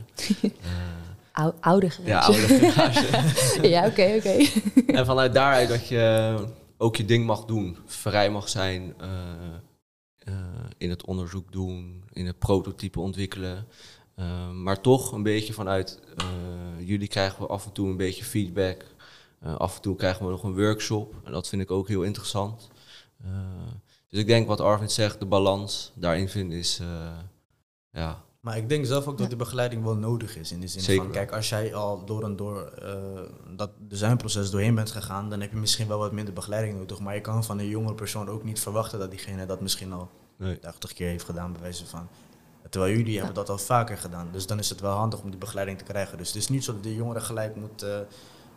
[1.39, 2.09] uh, oude garage.
[2.09, 3.67] Ja, oude garage.
[3.75, 4.17] ja, oké, oké.
[4.17, 4.49] Okay,
[4.97, 6.35] en vanuit daaruit dat je
[6.77, 10.33] ook je ding mag doen, vrij mag zijn, uh,
[10.77, 13.67] in het onderzoek doen, in het prototype ontwikkelen.
[14.53, 15.99] maar toch een beetje vanuit
[16.77, 18.85] jullie krijgen we af en toe een beetje feedback.
[19.41, 21.15] af en toe krijgen we nog een workshop.
[21.23, 22.69] En dat vind ik ook heel interessant.
[24.13, 26.87] Dus ik denk wat Arvind zegt, de balans daarin vinden is, uh,
[27.91, 28.23] ja.
[28.39, 30.51] Maar ik denk zelf ook dat die begeleiding wel nodig is.
[30.51, 31.03] In de zin Zeker.
[31.03, 32.89] van, kijk, als jij al door en door uh,
[33.55, 36.99] dat designproces doorheen bent gegaan, dan heb je misschien wel wat minder begeleiding nodig.
[36.99, 40.09] Maar je kan van een jongere persoon ook niet verwachten dat diegene dat misschien al
[40.37, 40.59] nee.
[40.59, 42.07] 80 keer heeft gedaan, bij wijze van.
[42.69, 43.17] Terwijl jullie ja.
[43.17, 44.29] hebben dat al vaker gedaan.
[44.31, 46.17] Dus dan is het wel handig om die begeleiding te krijgen.
[46.17, 47.83] Dus het is niet zo dat de jongere gelijk moet...
[47.83, 47.97] Uh,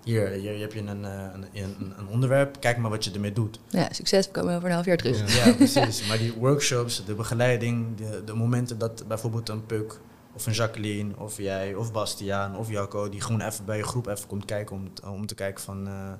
[0.06, 3.60] hier, hier heb je een, een, een, een, onderwerp, kijk maar wat je ermee doet.
[3.68, 5.36] Ja, succes, we komen over een half jaar terug.
[5.36, 6.06] Ja, ja precies.
[6.08, 9.98] Maar die workshops, de begeleiding, de, de momenten dat bijvoorbeeld een Puk
[10.34, 14.06] of een Jacqueline of jij of Bastiaan of Jacco, die gewoon even bij je groep
[14.06, 16.12] even komt kijken om, om te kijken van uh,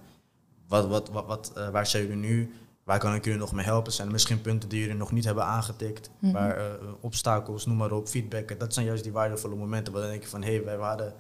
[0.69, 2.53] wat, wat, wat, wat, uh, waar zijn jullie nu,
[2.85, 3.93] waar kan ik jullie nog mee helpen?
[3.93, 6.33] Zijn er misschien punten die jullie nog niet hebben aangetikt, Mhm.
[6.33, 6.65] waar uh,
[7.01, 8.59] obstakels, noem maar op, feedback.
[8.59, 11.15] Dat zijn juist die waardevolle momenten waar dan denk je van hé, hey, wij waren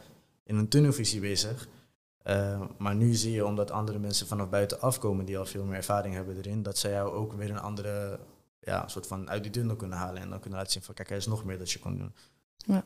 [0.44, 1.68] in een tunnelvisie bezig.
[2.29, 5.77] Uh, maar nu zie je, omdat andere mensen vanaf buiten afkomen die al veel meer
[5.77, 8.19] ervaring hebben erin, dat zij jou ook weer een andere
[8.61, 11.11] ja, soort van uit die tunnel kunnen halen en dan kunnen laten zien van kijk,
[11.11, 12.15] er is nog meer dat je kan doen.
[12.57, 12.85] Ja.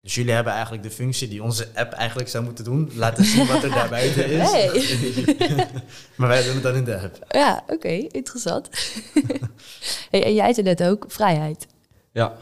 [0.00, 3.46] Dus jullie hebben eigenlijk de functie die onze app eigenlijk zou moeten doen, laten zien
[3.46, 4.50] wat er daar buiten is.
[6.16, 7.24] Maar wij doen het dan in de app.
[7.28, 8.68] Ja, oké, okay, interessant.
[10.10, 11.66] hey, en jij zei net ook, vrijheid.
[12.12, 12.36] Ja,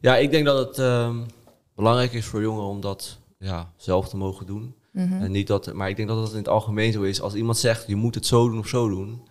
[0.00, 1.26] ja ik denk dat het um,
[1.74, 4.74] belangrijk is voor jongeren om dat ja, zelf te mogen doen.
[4.92, 5.22] Mm -hmm.
[5.22, 7.20] En niet dat, maar ik denk dat het in het algemeen zo is.
[7.20, 9.28] Als iemand zegt, je moet het zo doen of zo doen,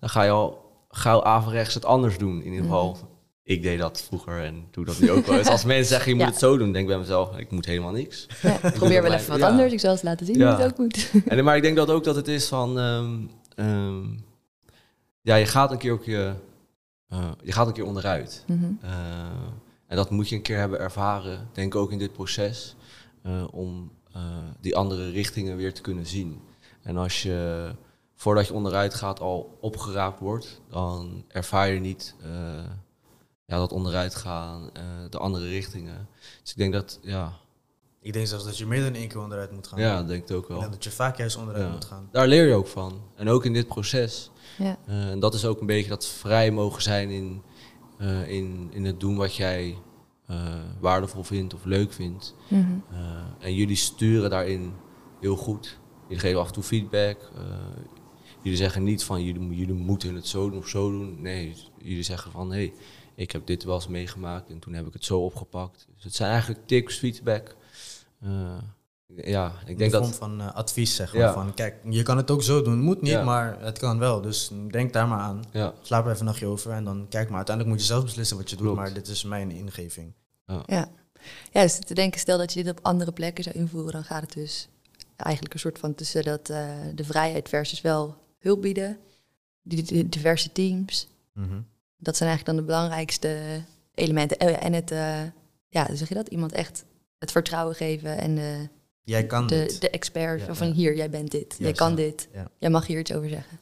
[0.00, 2.38] dan ga je al gauw averechts het anders doen.
[2.38, 3.08] In ieder geval, mm -hmm.
[3.42, 5.48] ik deed dat vroeger en doe dat nu ook wel eens.
[5.48, 6.30] Als mensen zeggen, je moet ja.
[6.30, 8.26] het zo doen, denk ik bij mezelf, ik moet helemaal niks.
[8.42, 9.48] Ja, probeer wel even wat ja.
[9.48, 11.10] anders, ik zal eens laten zien hoe het ook moet.
[11.26, 14.24] En, maar ik denk dat ook dat het is van, um, um,
[15.20, 16.34] ja, je gaat een keer je,
[17.12, 18.44] uh, je gaat een keer onderuit.
[18.46, 18.78] Mm -hmm.
[18.84, 18.90] uh,
[19.86, 22.76] en dat moet je een keer hebben ervaren, denk ik ook in dit proces,
[23.26, 23.90] uh, om
[24.60, 26.40] die andere richtingen weer te kunnen zien.
[26.82, 27.70] En als je
[28.14, 32.28] voordat je onderuit gaat al opgeraapt wordt, dan ervaar je niet uh,
[33.46, 36.08] ja, dat onderuit gaan, uh, de andere richtingen.
[36.42, 37.32] Dus ik denk dat, ja.
[38.00, 39.80] Ik denk zelfs dat je meer dan één keer onderuit moet gaan.
[39.80, 40.58] Ja, denk ik ook wel.
[40.58, 41.70] Denk dat je vaak juist onderuit ja.
[41.70, 42.08] moet gaan.
[42.12, 43.02] Daar leer je ook van.
[43.14, 44.30] En ook in dit proces.
[44.58, 44.78] Ja.
[44.88, 47.42] Uh, en dat is ook een beetje dat vrij mogen zijn in,
[48.26, 49.78] in, in het doen wat jij
[50.80, 52.34] waardevol vindt of leuk vindt.
[52.48, 52.84] Mm -hmm.
[52.92, 54.72] uh, en jullie sturen daarin
[55.20, 55.78] heel goed.
[56.02, 57.30] Jullie geven af en toe feedback.
[57.36, 57.42] Uh,
[58.42, 61.22] jullie zeggen niet van jullie, jullie moeten het zo doen of zo doen.
[61.22, 62.72] Nee, jullie zeggen van hé, hey,
[63.14, 65.86] ik heb dit wel eens meegemaakt en toen heb ik het zo opgepakt.
[65.94, 67.56] Dus het zijn eigenlijk tips, feedback.
[69.06, 70.18] Ja, ik In denk de vorm dat...
[70.18, 71.22] van eh, advies, zeg maar.
[71.22, 71.32] Ja.
[71.32, 72.80] Van, kijk, je kan het ook zo doen.
[72.80, 73.24] Moet niet, Ja.
[73.24, 74.20] maar het kan wel.
[74.20, 75.44] Dus denk daar maar aan.
[75.52, 77.36] Ja, Slaap er even een nachtje over en dan kijk maar.
[77.36, 78.80] Uiteindelijk moet je zelf beslissen wat je doet, Klopt.
[78.80, 80.12] maar dit is mijn ingeving.
[80.46, 80.88] Ja.
[81.52, 84.20] ja, dus te denken, stel dat je dit op andere plekken zou invoeren, dan gaat
[84.22, 84.68] het dus
[85.16, 88.98] eigenlijk een soort van tussen dat, eh, de vrijheid versus wel hulp bieden,
[89.62, 91.08] die, die diverse teams.
[91.32, 91.60] Mhm.
[91.96, 93.38] Dat zijn eigenlijk dan de belangrijkste
[93.94, 94.40] elementen.
[94.40, 95.22] Oh ja, En het, eh,
[95.68, 96.28] ja, zeg je dat?
[96.28, 96.84] Iemand echt
[97.18, 98.68] het vertrouwen geven en de,
[99.04, 99.80] Jij kan de, dit.
[99.80, 100.72] de expert Ja, van ja.
[100.72, 101.96] hier, jij bent dit, jij kan ja.
[101.96, 102.50] dit, Ja.
[102.58, 103.58] jij mag hier iets over zeggen.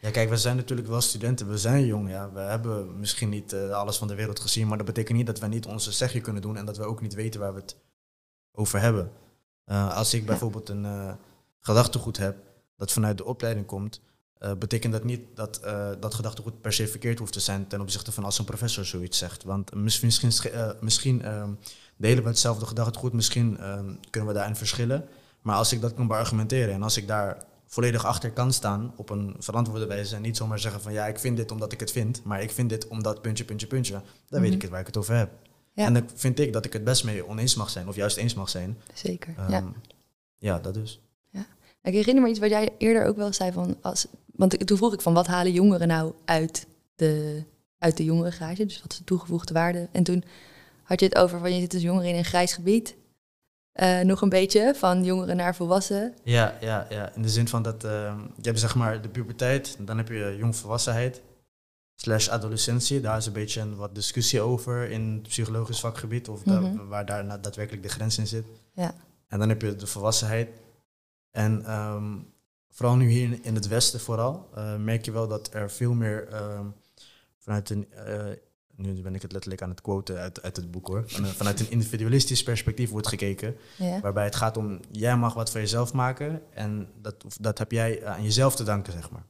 [0.00, 1.48] Ja, kijk, we zijn natuurlijk wel studenten.
[1.48, 2.32] We zijn jong, ja.
[2.32, 5.38] We hebben misschien niet eh, alles van de wereld gezien, maar dat betekent niet dat
[5.38, 7.76] we niet onze zegje kunnen doen en dat we ook niet weten waar we het
[8.52, 9.10] over hebben.
[9.64, 11.12] Eh, als ik bijvoorbeeld een eh,
[11.60, 12.36] gedachtegoed heb
[12.76, 14.00] dat vanuit de opleiding komt,
[14.38, 17.80] eh, betekent dat niet dat eh, dat gedachtegoed per se verkeerd hoeft te zijn ten
[17.80, 19.44] opzichte van als een professor zoiets zegt.
[19.44, 21.50] Want mis- misschien, eh, misschien ehm,
[22.00, 25.08] delen we hetzelfde gedachtegoed, misschien ehm, kunnen we daarin verschillen.
[25.42, 29.10] Maar als ik dat kan beargumenteren en als ik daar volledig achter kan staan op
[29.10, 31.92] een verantwoorde wijze en niet zomaar zeggen van ja, ik vind dit omdat ik het
[31.92, 33.92] vind, maar ik vind dit omdat puntje, puntje, puntje,
[34.28, 34.52] dan weet Mhm.
[34.52, 35.30] ik het waar ik het over heb.
[35.72, 35.84] Ja.
[35.84, 38.34] En dan vind ik dat ik het best mee oneens mag zijn of juist eens
[38.34, 38.78] mag zijn.
[38.94, 39.72] Zeker, Ehm, ja.
[40.38, 41.00] ja, dat dus.
[41.82, 44.06] Ik herinner me iets wat jij eerder ook wel zei van als.
[44.26, 47.42] Want toen vroeg ik van wat halen jongeren nou uit de,
[47.78, 48.64] uit de jongerengarage?
[48.66, 49.88] Dus wat is de toegevoegde waarde?
[49.92, 50.24] En toen
[50.90, 52.96] had je het over van je zit als jongere in een grijs gebied.
[53.72, 56.14] Eh, nog een beetje van jongeren naar volwassen.
[56.24, 57.12] Ja, ja, ja.
[57.14, 60.36] In de zin van dat ehm, je hebt zeg maar de puberteit, dan heb je
[60.38, 61.22] jongvolwassenheid
[61.94, 63.00] slash adolescentie.
[63.00, 66.86] Daar is een beetje een, wat discussie over in het psychologisch vakgebied of da- Mhm.
[66.86, 68.44] waar daar daadwerkelijk de grens in zit.
[68.72, 68.94] Ja.
[69.28, 70.48] En dan heb je de volwassenheid.
[71.30, 72.16] En ehm,
[72.70, 75.92] vooral nu hier in- in het Westen vooral, eh, merk je wel dat er veel
[75.94, 76.66] meer ehm,
[77.38, 78.24] vanuit een, eh,
[78.80, 81.60] nu ben ik het letterlijk aan het quoten uit, uit het boek hoor, Van- vanuit
[81.60, 83.56] een individualistisch perspectief wordt gekeken.
[83.78, 84.00] Ja.
[84.00, 88.06] Waarbij het gaat om, jij mag wat voor jezelf maken en dat, dat heb jij
[88.06, 89.24] aan jezelf te danken, zeg maar.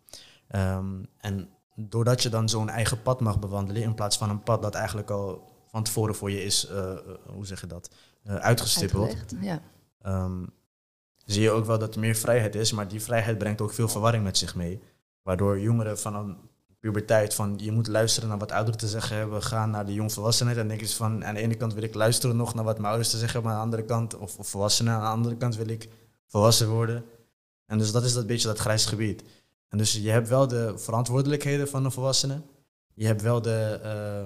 [0.48, 0.86] Ehm,
[1.20, 4.74] en doordat je dan zo'n eigen pad mag bewandelen, in plaats van een pad dat
[4.74, 7.90] eigenlijk al van tevoren voor je is, eh, eh, hoe zeg je dat,
[8.22, 9.36] Eh, uitgestippeld, Uitgelegd.
[9.44, 9.62] Ja.
[10.02, 10.44] ehm,
[11.24, 13.88] zie je ook wel dat er meer vrijheid is, maar die vrijheid brengt ook veel
[13.88, 14.80] verwarring met zich mee.
[15.22, 16.36] Waardoor jongeren van een
[16.80, 20.58] puberteit van je moet luisteren naar wat ouderen te zeggen hebben, gaan naar de jongvolwassenheid.
[20.58, 22.88] En denken ze van aan de ene kant wil ik luisteren nog naar wat mijn
[22.88, 25.56] ouders te zeggen hebben, aan de andere kant, of, of volwassenen, aan de andere kant
[25.56, 25.88] wil ik
[26.26, 27.04] volwassen worden.
[27.66, 29.22] En dus dat is dat beetje dat grijs gebied.
[29.68, 32.40] En dus je hebt wel de verantwoordelijkheden van een volwassene.
[32.94, 34.20] Je hebt wel de, eh,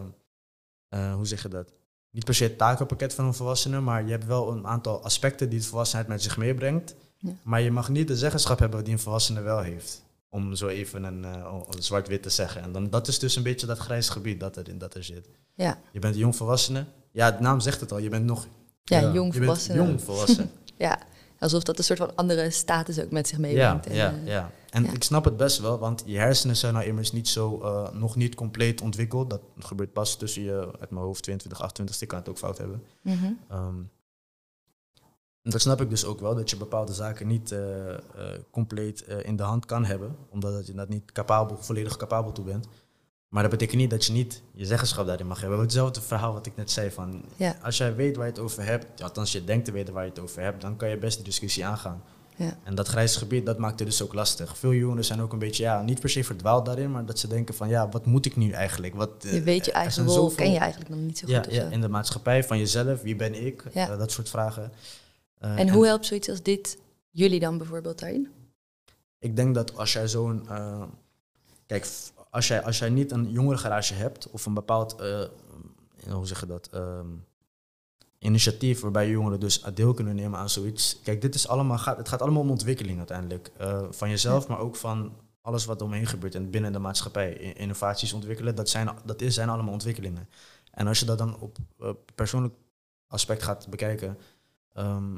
[0.89, 1.73] eh, hoe zeg je dat?
[2.11, 5.49] Niet per se het takenpakket van een volwassene, maar je hebt wel een aantal aspecten
[5.49, 6.95] die de volwassenheid met zich meebrengt.
[7.19, 7.33] Ja.
[7.43, 10.05] Maar je mag niet de zeggenschap hebben die een volwassene wel heeft.
[10.35, 12.63] Om zo even een, eh, een zwart-wit te zeggen.
[12.63, 15.29] En dan, dat is dus een beetje dat grijs gebied dat er, dat er zit.
[15.55, 15.79] Ja.
[15.93, 16.85] Je bent een jong volwassene.
[17.13, 17.99] Ja, de naam zegt het al.
[17.99, 18.47] Je bent nog
[18.85, 19.13] Ja, Ja.
[19.13, 19.87] jong je bent volwassenen.
[19.87, 20.51] jong volwassen.
[20.79, 20.99] Ja,
[21.39, 23.87] alsof dat een soort van andere status ook met zich ja, meebrengt.
[23.87, 24.51] En, ja, eh, ja.
[24.71, 24.93] En ja.
[24.93, 28.17] ik snap het best wel, want je hersenen zijn nou immers niet zo, eh, nog
[28.17, 29.31] niet compleet ontwikkeld.
[29.31, 32.59] Dat gebeurt pas tussen je, uit mijn hoofd, 22, 28, ik kan het ook fout
[32.59, 32.83] hebben.
[33.03, 33.25] mhm.
[33.49, 33.75] Ehm,
[35.45, 37.99] en dat snap ik dus ook wel, dat je bepaalde zaken niet eh, eh,
[38.51, 42.45] compleet eh, in de hand kan hebben, omdat je dat niet capabel, volledig capabel toe
[42.45, 42.67] bent.
[43.29, 45.59] Maar dat betekent niet dat je niet je zeggenschap daarin mag hebben.
[45.61, 47.57] Hetzelfde verhaal wat ik net zei van, Ja.
[47.63, 50.11] als jij weet waar je het over hebt, althans je denkt te weten waar je
[50.11, 52.03] het over hebt, dan kan je best de discussie aangaan.
[52.37, 52.59] Ja.
[52.65, 54.59] En dat grijze gebied, dat maakt het dus ook lastig.
[54.59, 57.29] Veel jongeren zijn ook een beetje, ja, niet per se verdwaald daarin, maar dat ze
[57.29, 58.95] denken van, ja, wat moet ik nu eigenlijk?
[58.95, 61.63] Wat, Je weet je eigen rol, zoveel- ken je eigenlijk nog niet zo goed ja,
[61.63, 63.63] ja, in de maatschappij van jezelf, wie ben ik?
[63.75, 64.73] Dat soort vragen.
[65.45, 66.79] Eh, En hoe helpt zoiets als dit
[67.11, 68.29] jullie dan bijvoorbeeld daarin?
[69.19, 70.49] Ik denk dat als jij zo'n.
[70.49, 70.83] eh,
[71.67, 71.89] kijk,
[72.31, 74.95] als jij, als jij niet een jongerengarage hebt of een bepaald.
[74.97, 75.25] eh,
[76.11, 76.69] hoe zeg je dat?
[76.73, 77.07] ehm,
[78.19, 81.01] initiatief waarbij jongeren dus deel kunnen nemen aan zoiets.
[81.03, 83.51] Kijk, dit is allemaal, gaat, het gaat allemaal om ontwikkeling uiteindelijk.
[83.91, 87.33] Van jezelf, maar ook van alles wat omheen gebeurt en binnen de maatschappij.
[87.35, 90.29] Innovaties ontwikkelen, dat zijn, dat is, zijn allemaal ontwikkelingen.
[90.71, 91.57] En als je dat dan op
[92.15, 92.55] persoonlijk
[93.07, 94.19] aspect gaat bekijken.
[94.73, 95.17] ehm,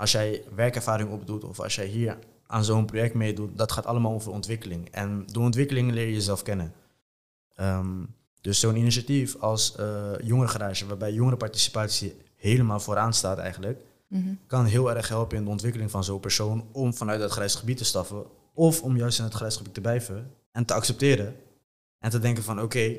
[0.00, 4.12] als jij werkervaring opdoet of als jij hier aan zo'n project meedoet, dat gaat allemaal
[4.12, 4.88] over ontwikkeling.
[4.90, 6.72] En door ontwikkeling leer je jezelf kennen.
[7.54, 8.04] Ehm,
[8.40, 14.28] dus zo'n initiatief als eh jongerengarage, waarbij jongerenparticipatie helemaal vooraan staat eigenlijk, Mhm.
[14.46, 17.76] kan heel erg helpen in de ontwikkeling van zo'n persoon om vanuit dat grijs gebied
[17.76, 18.24] te stappen.
[18.54, 21.36] Of om juist in het grijs gebied te blijven en te accepteren.
[21.98, 22.96] En te denken van oké,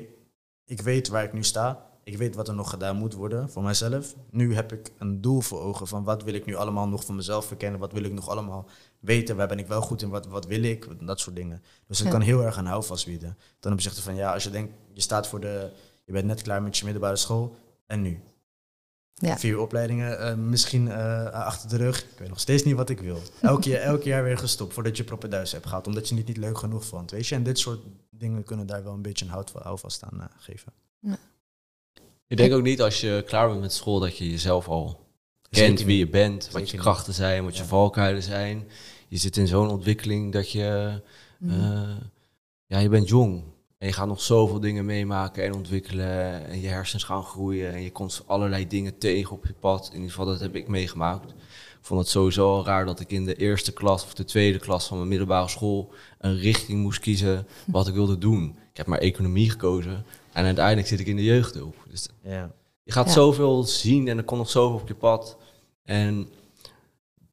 [0.64, 1.86] ik weet waar ik nu sta.
[2.04, 4.14] Ik weet wat er nog gedaan moet worden voor mijzelf.
[4.30, 7.16] Nu heb ik een doel voor ogen van wat wil ik nu allemaal nog van
[7.16, 7.80] mezelf verkennen.
[7.80, 8.66] Wat wil ik nog allemaal
[9.00, 9.36] weten.
[9.36, 10.08] Waar ben ik wel goed in.
[10.08, 11.06] Wat, wat wil ik.
[11.06, 11.62] Dat soort dingen.
[11.86, 12.12] Dus het Ja.
[12.12, 13.36] kan heel erg een houvast bieden.
[13.58, 15.70] Ten opzichte van ja, als je denkt, je staat voor de,
[16.04, 17.56] je bent net klaar met je middelbare school.
[17.86, 18.20] En nu?
[19.14, 19.38] Ja.
[19.38, 22.02] Vier opleidingen eh, misschien eh, achter de rug.
[22.02, 23.18] Ik weet nog steeds niet wat ik wil.
[23.40, 25.86] Elk jaar, elk jaar weer gestopt voordat je propeduis hebt gehad.
[25.86, 27.10] Omdat je het niet leuk genoeg vond.
[27.10, 27.34] Weet je?
[27.34, 27.80] En dit soort
[28.10, 30.72] dingen kunnen daar wel een beetje een houvast aan uh, geven.
[32.32, 35.00] Ik denk ook niet als je klaar bent met school dat je jezelf al
[35.50, 37.68] kent wie je bent, wat je krachten zijn, wat je Ja.
[37.68, 38.68] valkuilen zijn.
[39.08, 41.00] Je zit in zo'n ontwikkeling dat je,
[41.48, 41.90] eh,
[42.66, 43.42] ja, je bent jong.
[43.78, 46.46] En je gaat nog zoveel dingen meemaken en ontwikkelen.
[46.46, 47.72] En je hersens gaan groeien.
[47.72, 49.86] En je komt allerlei dingen tegen op je pad.
[49.88, 51.30] In ieder geval, dat heb ik meegemaakt.
[51.30, 54.58] Ik vond het sowieso al raar dat ik in de eerste klas of de tweede
[54.58, 58.56] klas van mijn middelbare school een richting moest kiezen wat ik wilde doen.
[58.70, 60.04] Ik heb maar economie gekozen.
[60.32, 61.76] En uiteindelijk zit ik in de jeugdhulp.
[61.90, 62.50] Dus Ja.
[62.82, 63.12] je gaat Ja.
[63.12, 65.36] zoveel zien en er komt nog zoveel op je pad.
[65.84, 66.28] En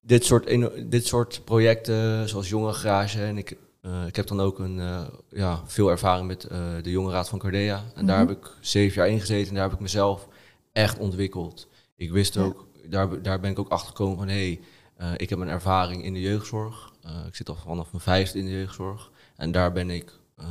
[0.01, 0.47] dit soort,
[0.91, 5.61] dit soort projecten, zoals Jongerengarage, en ik, eh, ik heb dan ook een, eh, ja,
[5.65, 7.83] veel ervaring met eh, de Jonge Raad van Cardea.
[7.95, 8.27] En daar Mhm.
[8.27, 10.27] heb ik zeven jaar in gezeten en daar heb ik mezelf
[10.71, 11.67] echt ontwikkeld.
[11.95, 12.41] Ik wist Ja.
[12.41, 14.59] ook, daar, daar ben ik ook achter gekomen van, hé, hey,
[14.95, 16.93] eh, ik heb een ervaring in de jeugdzorg.
[17.03, 19.11] Eh, ik zit al vanaf mijn vijfde in de jeugdzorg.
[19.35, 20.45] En daar ben ik, eh,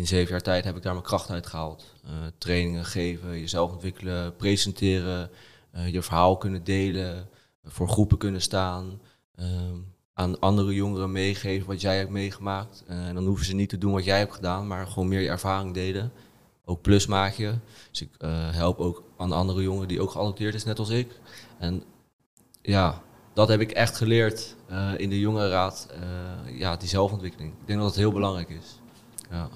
[0.00, 1.94] in zeven jaar tijd heb ik daar mijn kracht uit gehaald.
[2.04, 5.30] Eh, trainingen geven, jezelf ontwikkelen, presenteren,
[5.70, 7.28] eh, je verhaal kunnen delen,
[7.64, 9.00] voor groepen kunnen staan,
[9.34, 9.76] ehm,
[10.14, 12.84] aan andere jongeren meegeven wat jij hebt meegemaakt.
[12.86, 15.20] Eh, en dan hoeven ze niet te doen wat jij hebt gedaan, maar gewoon meer
[15.20, 16.12] je ervaring delen.
[16.64, 17.54] Ook plus maak je.
[17.90, 21.20] Dus ik eh, help ook aan andere jongeren die ook geadopteerd is, net als ik.
[21.58, 21.82] En
[22.62, 25.88] ja, dat heb ik echt geleerd eh, in de jongerenraad.
[25.90, 27.52] eh ja, die zelfontwikkeling.
[27.60, 28.80] Ik denk dat het heel belangrijk is.
[29.30, 29.48] Ja.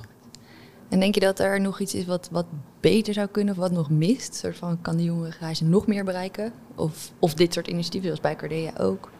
[0.95, 2.47] En denk je dat er nog iets is wat, wat
[2.80, 4.34] beter zou kunnen of wat nog mist?
[4.34, 6.53] Soort van, kan de jongere garage nog meer bereiken?
[6.74, 9.11] Of, of dit soort initiatieven, zoals bij Cardea ook?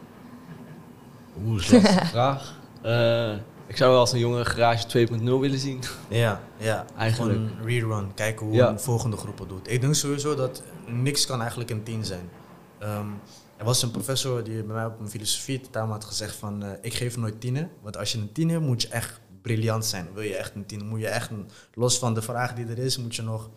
[1.45, 2.59] Oeh, dat is een vraag.
[2.81, 3.33] Eh,
[3.67, 5.79] ik zou wel als een jongere garage 2.0 willen zien.
[6.07, 6.85] Ja, ja.
[6.97, 7.33] Eigenlijk.
[7.37, 8.13] Gewoon een rerun.
[8.13, 8.69] Kijken hoe Ja.
[8.69, 9.71] een volgende groep het doet.
[9.71, 12.29] Ik denk sowieso dat niks kan eigenlijk een tien zijn.
[12.79, 13.07] Ehm,
[13.57, 16.63] er was een professor die bij mij op mijn filosofie had gezegd van...
[16.63, 19.85] eh, ik geef nooit tienen, want als je een tien hebt moet je echt briljant
[19.85, 20.07] zijn.
[20.13, 22.77] Wil je echt een tien, moet je echt, een- los van de vraag die er
[22.79, 23.49] is, moet je nog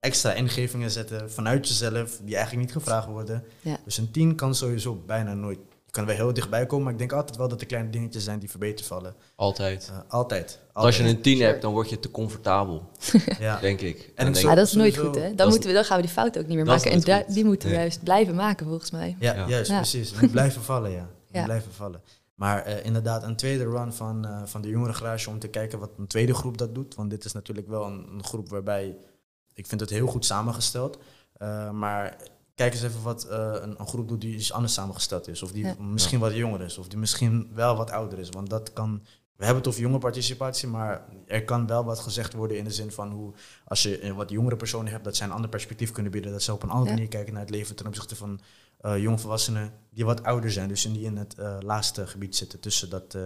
[0.00, 3.44] extra ingevingen zetten vanuit jezelf, die eigenlijk niet gevraagd worden.
[3.60, 3.76] Ja.
[3.84, 5.58] Dus een tien kan sowieso bijna nooit.
[5.86, 8.24] Je kan wel heel dichtbij komen, maar ik denk altijd wel dat er kleine dingetjes
[8.24, 9.14] zijn die verbeterd vallen.
[9.36, 9.88] Altijd.
[9.92, 10.60] Eh, altijd.
[10.72, 11.48] Als je een 10 Sure.
[11.48, 12.90] hebt, dan word je te comfortabel,
[13.38, 13.60] Ja.
[13.60, 14.10] denk ik.
[14.14, 15.34] En denk Ja, dat is nooit goed, hè?
[15.34, 16.90] Dan, moeten we, dan gaan we die fout ook niet meer maken.
[16.90, 17.82] En da- die moeten we Nee.
[17.84, 19.16] juist blijven maken, volgens mij.
[19.18, 19.48] Ja, Ja.
[19.48, 19.76] juist, Ja.
[19.76, 20.12] precies.
[20.30, 20.90] Blijven vallen,
[21.32, 21.44] Ja.
[21.44, 22.02] blijven vallen.
[22.34, 25.90] Maar eh, inderdaad, een tweede run van, eh, van de jongerengarage om te kijken wat
[25.98, 26.94] een tweede groep dat doet.
[26.94, 28.96] Want dit is natuurlijk wel een, een groep waarbij,
[29.54, 30.98] ik vind het heel goed samengesteld.
[31.32, 32.16] Eh, maar
[32.54, 35.42] kijk eens even wat eh, een, een groep doet die iets anders samengesteld is.
[35.42, 35.74] Of die Ja.
[35.78, 36.78] misschien wat jonger is.
[36.78, 38.28] Of die misschien wel wat ouder is.
[38.28, 39.02] Want dat kan,
[39.36, 42.70] we hebben het over jonge participatie, maar er kan wel wat gezegd worden in de
[42.70, 43.32] zin van hoe,
[43.64, 46.32] als je eh, wat jongere personen hebt, dat zij een ander perspectief kunnen bieden.
[46.32, 46.94] Dat ze op een andere Ja.
[46.94, 48.40] manier kijken naar het leven ten opzichte van
[48.80, 50.68] eh jongvolwassenen die wat ouder zijn.
[50.68, 53.16] Dus die in het eh, laatste gebied zitten tussen dat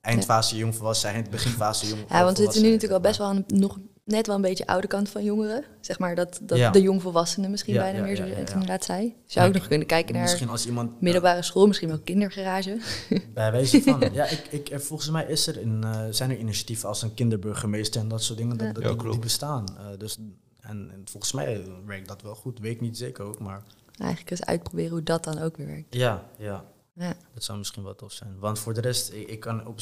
[0.00, 2.00] eindfase jongvolwassenheid, beginfase jong.
[2.08, 4.66] Ja, want we zitten nu natuurlijk al best wel aan nog net wel een beetje
[4.66, 5.64] oude kant van jongeren.
[5.80, 6.70] Zeg maar dat, dat Ja.
[6.70, 8.54] de jongvolwassenen misschien Ja, bijna ja, meer, ja, zoals ja, het ja.
[8.54, 9.14] inderdaad zei.
[9.26, 12.78] Zou ook Ja, nog kunnen kijken naar Misschien als iemand middelbare school, misschien wel kindergarage.
[13.34, 14.00] Bij wijze van.
[14.12, 17.14] ja, ik, ik, er- volgens mij is er in, eh, zijn er initiatieven als een
[17.14, 18.56] kinderburgemeester en dat soort dingen.
[18.56, 18.72] Dat, Ja.
[18.72, 19.64] dat- Ja, die bestaan.
[19.78, 20.18] Eh, dus,
[20.60, 22.58] en, en volgens mij werkt dat wel goed.
[22.58, 23.62] Weet ik niet zeker ook, maar.
[23.98, 25.94] Eigenlijk eens uitproberen hoe dat dan ook weer werkt.
[25.94, 26.64] Ja, ja.
[26.98, 27.16] Ja.
[27.34, 28.38] Dat zou misschien wel tof zijn.
[28.38, 29.78] Want voor de rest, ik, ik kan op,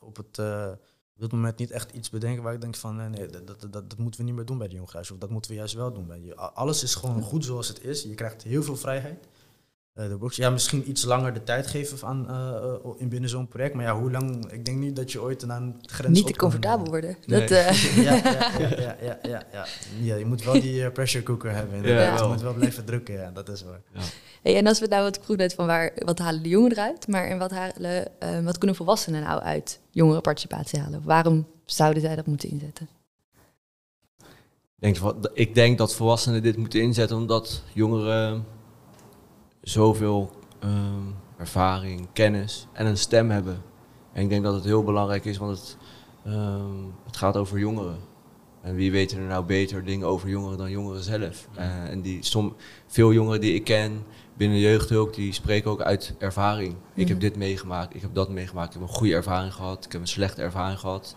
[0.00, 0.38] op het.
[0.38, 0.68] eh,
[1.14, 3.60] op dit moment niet echt iets bedenken waar ik denk van eh, nee, dat, dat,
[3.60, 5.12] dat, dat moeten we niet meer doen bij de jonggarage.
[5.12, 8.02] Of dat moeten we juist wel doen bij Alles is gewoon goed zoals het is.
[8.02, 9.26] Je krijgt heel veel vrijheid.
[9.92, 12.26] Eh, de box, ja, misschien iets langer de tijd geven aan,
[12.98, 13.74] in binnen zo'n project.
[13.74, 14.50] Maar ja, hoe lang?
[14.52, 17.16] Ik denk niet dat je ooit aan een grens Niet te comfortabel worden.
[17.26, 17.40] Nee.
[17.40, 19.66] Dat, eh, ja, ja, ja, ja, ja, ja, ja.
[20.00, 21.76] Ja, je moet wel die pressure cooker hebben.
[21.76, 22.18] inderdaad.
[22.18, 23.80] Ja, je moet wel blijven drukken, ja, dat is waar.
[24.42, 27.24] En als we nou wat vroeg net van waar, wat halen de jongeren eruit, maar
[27.24, 31.02] en wat, halen, eh, wat kunnen volwassenen nou uit jongerenparticipatie halen?
[31.04, 32.88] Waarom zouden zij dat moeten inzetten?
[34.18, 38.44] Ik denk, wat- ik denk dat volwassenen dit moeten inzetten omdat jongeren
[39.60, 40.30] zoveel
[40.60, 41.06] ehm,
[41.38, 43.62] ervaring, kennis en een stem hebben.
[44.12, 45.76] En ik denk dat het heel belangrijk is, want het,
[46.24, 47.96] ehm, het gaat over jongeren.
[48.62, 51.48] En wie weet er nou beter dingen over jongeren dan jongeren zelf.
[51.54, 52.56] Eh, en die, som,
[52.86, 54.04] veel jongeren die ik ken
[54.36, 56.74] binnen de jeugdhulp, die spreken ook uit ervaring.
[56.94, 57.26] Ik heb Mhm.
[57.26, 60.06] dit meegemaakt, ik heb dat meegemaakt, ik heb een goede ervaring gehad, ik heb een
[60.06, 61.16] slechte ervaring gehad.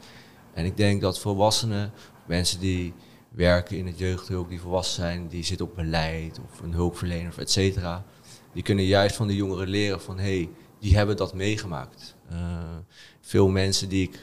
[0.53, 1.91] En ik denk dat volwassenen,
[2.27, 2.93] mensen die
[3.29, 7.37] werken in het jeugdhulp, die volwassen zijn, die zitten op beleid of een hulpverlener of
[7.37, 8.05] et cetera,
[8.53, 12.15] die kunnen juist van de jongeren leren van hé, hey, die hebben dat meegemaakt.
[12.29, 12.37] Eh,
[13.21, 14.19] veel mensen die ik,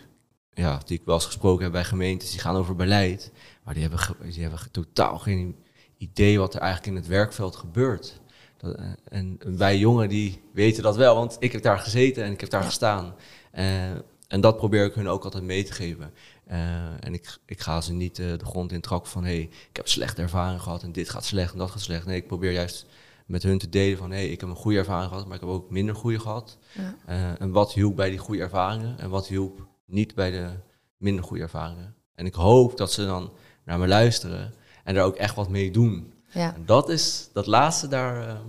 [0.55, 3.33] ja, die ik wel eens gesproken heb bij gemeentes, die gaan over beleid,
[3.65, 5.57] maar die hebben, die hebben totaal geen
[5.99, 8.21] idee wat er eigenlijk in het werkveld gebeurt.
[8.57, 12.33] Dat, eh, en wij jongeren die weten dat wel, want ik heb daar gezeten en
[12.33, 13.15] ik heb daar gestaan.
[13.55, 13.91] Uh,
[14.29, 16.13] en dat probeer ik hun ook altijd mee te geven.
[16.51, 19.25] Uh, en ik, ik ga ze niet uh, de grond in trappen van...
[19.25, 22.07] hé, hey, ik heb slechte ervaring gehad en dit gaat slecht en dat gaat slecht.
[22.07, 22.87] Nee, ik probeer juist
[23.27, 24.11] met hun te delen van...
[24.11, 26.59] hé, hey, ik heb een goede ervaring gehad, maar ik heb ook minder goede gehad.
[27.07, 27.37] Ja.
[27.39, 30.49] En wat hielp bij die goede ervaringen en wat hielp niet bij de
[30.97, 31.95] minder goede ervaringen.
[32.15, 33.33] En ik hoop dat ze dan
[33.65, 36.13] naar me luisteren en er ook echt wat mee doen.
[36.33, 36.55] Ja.
[36.55, 38.41] En dat is, dat laatste, daar,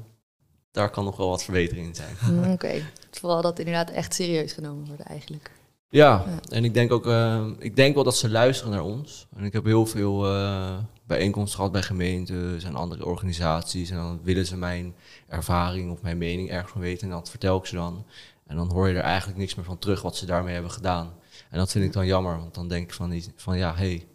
[0.71, 2.15] daar kan nog wel wat verbetering in zijn.
[2.21, 2.81] Mm, oké,
[3.11, 5.51] vooral dat inderdaad echt serieus genomen wordt eigenlijk.
[5.89, 9.27] Ja, en ik denk ook, uh, ik denk wel dat ze luisteren naar ons.
[9.35, 13.89] En ik heb heel veel uh, bijeenkomsten gehad bij gemeenten en andere organisaties.
[13.89, 14.95] En dan willen ze mijn
[15.27, 17.07] ervaring of mijn mening ergens van weten.
[17.07, 18.05] En dat vertel ik ze dan.
[18.47, 21.13] En dan hoor je er eigenlijk niks meer van terug wat ze daarmee hebben gedaan.
[21.53, 23.85] En dat vind ik dan jammer, want dan denk ik van, die, van ja, hé,
[23.85, 24.07] hey,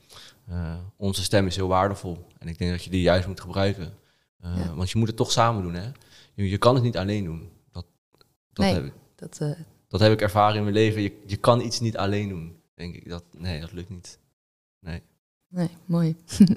[0.51, 2.26] uh, onze stem is heel waardevol.
[2.39, 3.95] En ik denk dat je die juist moet gebruiken.
[4.43, 4.74] Ja.
[4.74, 5.91] Want je moet het toch samen doen, hè.
[6.34, 7.51] Je, je kan het niet alleen doen.
[7.72, 7.86] Dat,
[8.53, 8.93] dat nee, heb ik.
[9.14, 9.43] Dat,
[9.89, 11.03] dat heb ik ervaren in mijn leven.
[11.03, 13.09] Je, je kan iets niet alleen doen, denk ik.
[13.09, 14.18] Dat, nee, dat lukt niet.
[14.80, 15.03] Nee.
[15.49, 16.16] Nee, mooi.
[16.36, 16.57] Wil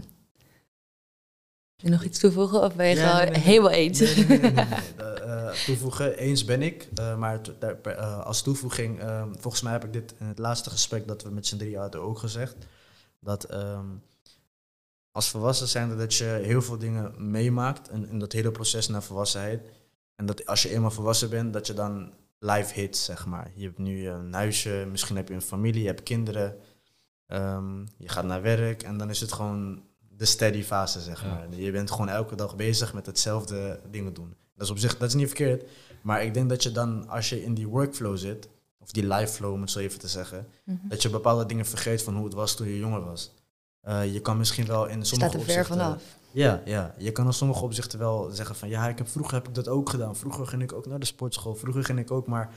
[1.75, 3.99] je nog iets toevoegen of ben je ja, gewoon helemaal eens?
[3.99, 4.65] Nee, nee, nee,
[5.66, 6.89] toevoegen, eens ben ik.
[6.99, 7.41] Uh, maar
[7.86, 9.02] uh, als toevoeging,
[9.39, 12.02] volgens mij heb ik dit in het laatste gesprek dat we met z'n drie hadden
[12.02, 12.56] ook gezegd.
[13.20, 13.86] Dat ehm,
[15.12, 19.04] als volwassen zijn dat je heel veel dingen meemaakt in, in dat hele proces naar
[19.04, 19.62] volwassenheid.
[20.16, 23.52] En dat als je eenmaal volwassen bent, dat je dan live hits, zeg maar.
[23.56, 26.58] Je hebt nu een huisje, misschien heb je een familie, je hebt kinderen.
[27.28, 29.84] Um, je gaat naar werk en dan is het gewoon
[30.18, 31.56] de steady fase, zeg maar.
[31.56, 34.36] Je bent gewoon elke dag bezig met hetzelfde dingen doen.
[34.62, 35.64] Dat is op zich, dat is niet verkeerd.
[36.01, 38.49] Maar ik denk dat je dan, als je in die workflow zit,
[38.80, 40.89] of die live flow, om het zo even te zeggen, mm -hmm.
[40.89, 43.34] dat je bepaalde dingen vergeet van hoe het was toen je jonger was.
[43.84, 46.03] Uh, je kan misschien wel in sommige Staat er ver vanaf.
[46.32, 49.47] Ja, ja, je kan in sommige opzichten wel zeggen van ja, ik heb, vroeger heb
[49.47, 50.16] ik dat ook gedaan.
[50.16, 51.55] Vroeger ging ik ook naar de sportschool.
[51.55, 52.53] Vroeger ging ik ook, maar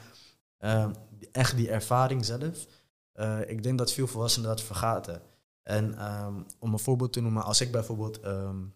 [0.61, 0.87] uh,
[1.33, 2.67] echt die ervaring zelf.
[3.15, 5.23] Uh, ik denk dat veel volwassenen dat vergaten.
[5.63, 8.75] En um, om een voorbeeld te noemen, als ik bijvoorbeeld um,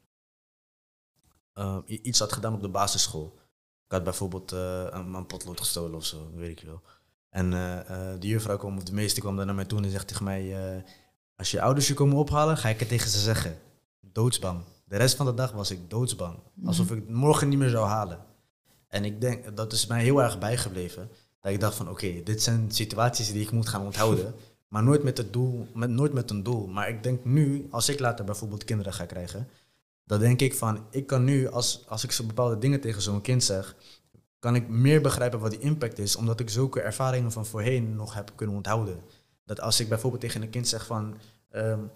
[1.59, 3.39] uh, iets had gedaan op de basisschool.
[3.87, 6.83] Ik had bijvoorbeeld een, een, potlood gestolen of zo, weet ik wel.
[7.31, 7.51] En
[8.21, 10.57] de juffrouw kwam, of de meester kwam dan naar mij toe en zegt tegen mij...
[11.37, 13.59] als je ouders je komen ophalen, ga ik het tegen ze zeggen.
[14.01, 14.65] Doodsbang.
[14.85, 16.39] De rest van de dag was ik doodsbang.
[16.65, 18.19] Alsof ik het morgen niet meer zou halen.
[18.89, 21.11] En ik denk, dat is mij heel erg bijgebleven.
[21.41, 24.35] Dat ik dacht van, oké, dit zijn situaties die ik moet gaan onthouden.
[24.69, 26.67] Maar nooit met, het doel, met, nooit met een doel.
[26.67, 29.49] Maar ik denk nu, als ik later bijvoorbeeld kinderen ga krijgen...
[30.09, 33.21] dan denk ik van, ik kan nu, als, als ik zo bepaalde dingen tegen zo'n
[33.21, 33.77] kind zeg...
[34.39, 36.17] kan ik meer begrijpen wat die impact is.
[36.17, 39.01] Omdat ik zulke ervaringen van voorheen nog heb kunnen onthouden.
[39.45, 41.15] Dat als ik bijvoorbeeld tegen een kind zeg van...
[41.53, 41.91] Um,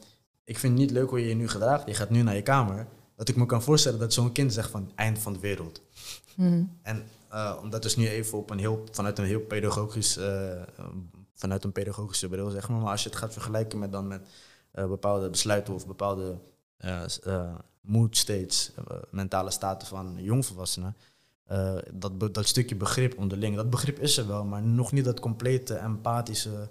[0.44, 1.86] ik vind het niet leuk hoe je je nu gedraagt.
[1.86, 2.86] Je gaat nu naar je kamer.
[3.16, 5.82] Dat ik me kan voorstellen dat zo'n kind zegt van eind van de wereld.
[6.36, 6.78] Mm.
[6.82, 10.62] En uh, omdat dus nu even op een heel, vanuit een heel pedagogisch, uh,
[11.34, 12.80] vanuit een pedagogische bril zeg maar.
[12.80, 14.28] Maar als je het gaat vergelijken met dan met
[14.74, 16.38] uh, bepaalde besluiten of bepaalde
[17.82, 18.72] mood states,
[19.10, 20.96] mentale staten van jongvolwassenen.
[21.92, 25.74] dat, dat stukje begrip onderling, dat begrip is er wel, maar nog niet dat complete
[25.76, 26.68] empathische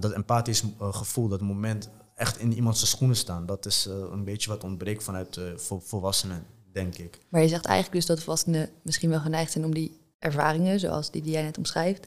[0.00, 4.24] dat empathisch uh, gevoel, dat moment echt in iemands schoenen staan, dat is uh, een
[4.24, 7.18] beetje wat ontbreekt vanuit uh, volwassenen, denk ik.
[7.28, 11.10] Maar je zegt eigenlijk dus dat volwassenen misschien wel geneigd zijn om die ervaringen, zoals
[11.10, 12.06] die die jij net omschrijft,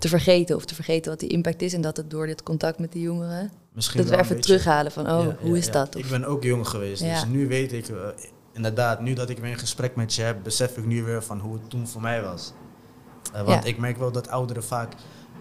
[0.00, 2.78] te vergeten of te vergeten wat die impact is en dat het door dit contact
[2.78, 5.96] met die jongeren, Misschien dat we even terughalen van, oh, hoe is dat?
[5.96, 6.02] Of...
[6.02, 7.86] Ik ben ook jong geweest, dus nu weet ik,
[8.52, 11.38] inderdaad, nu dat ik weer een gesprek met je heb, besef ik nu weer van
[11.38, 12.52] hoe het toen voor mij was.
[13.44, 14.94] want ik merk wel dat ouderen vaak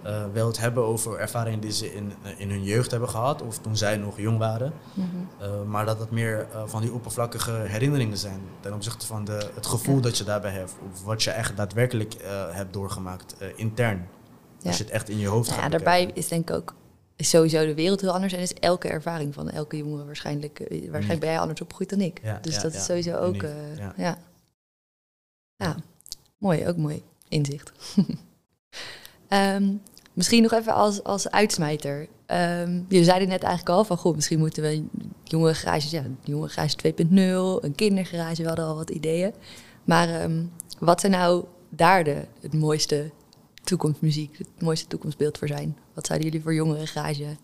[0.05, 3.41] uh, wel het hebben over ervaringen die ze in, eh, in hun jeugd hebben gehad,
[3.41, 4.73] of toen zij nog jong waren.
[4.93, 5.69] Mm -hmm.
[5.69, 9.65] maar dat het meer uh, van die oppervlakkige herinneringen zijn ten opzichte van de, het
[9.65, 10.01] gevoel ja.
[10.01, 12.15] dat je daarbij hebt, of wat je echt daadwerkelijk
[12.51, 14.07] hebt doorgemaakt intern.
[14.63, 16.73] Als je het echt in je hoofd ja, Daarbij is denk ik ook
[17.19, 21.19] is sowieso de wereld heel anders en is elke ervaring van elke jongen waarschijnlijk, waarschijnlijk
[21.19, 22.21] ben jij anders opgegroeid dan ik.
[22.41, 23.45] dus dat is sowieso ook,
[23.97, 24.17] ja.
[25.57, 25.75] ja.
[26.37, 27.71] mooi, ook mooi inzicht.
[29.29, 29.81] Um,
[30.19, 32.07] misschien nog even als, als uitsmijter.
[32.27, 34.85] Um, je zeiden net eigenlijk al van, goed, misschien moeten we
[35.23, 39.33] jonge garages, ja, jonge garage 2.0, een kindergarage, we hadden al wat ideeën.
[39.83, 43.11] Maar um, wat zijn nou daar de, het mooiste
[43.69, 45.77] toekomstmuziek, het mooiste toekomstbeeld voor zijn?
[45.93, 47.37] Wat zouden jullie voor jongere garage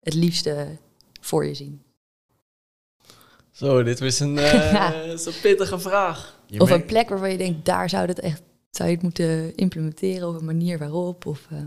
[0.00, 0.78] het liefste
[1.20, 1.82] voor je zien?
[3.50, 6.40] Zo, dit was een, uh, een pittige vraag.
[6.58, 8.42] of een plek waarvan je denkt, daar zou het echt
[8.76, 11.26] zou je het moeten implementeren of een manier waarop?
[11.26, 11.58] Of, uh...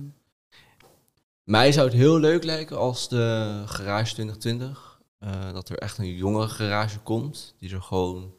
[1.44, 6.16] Mij zou het heel leuk lijken als de Garage 2020 eh, dat er echt een
[6.16, 8.34] jongere garage komt, die er gewoon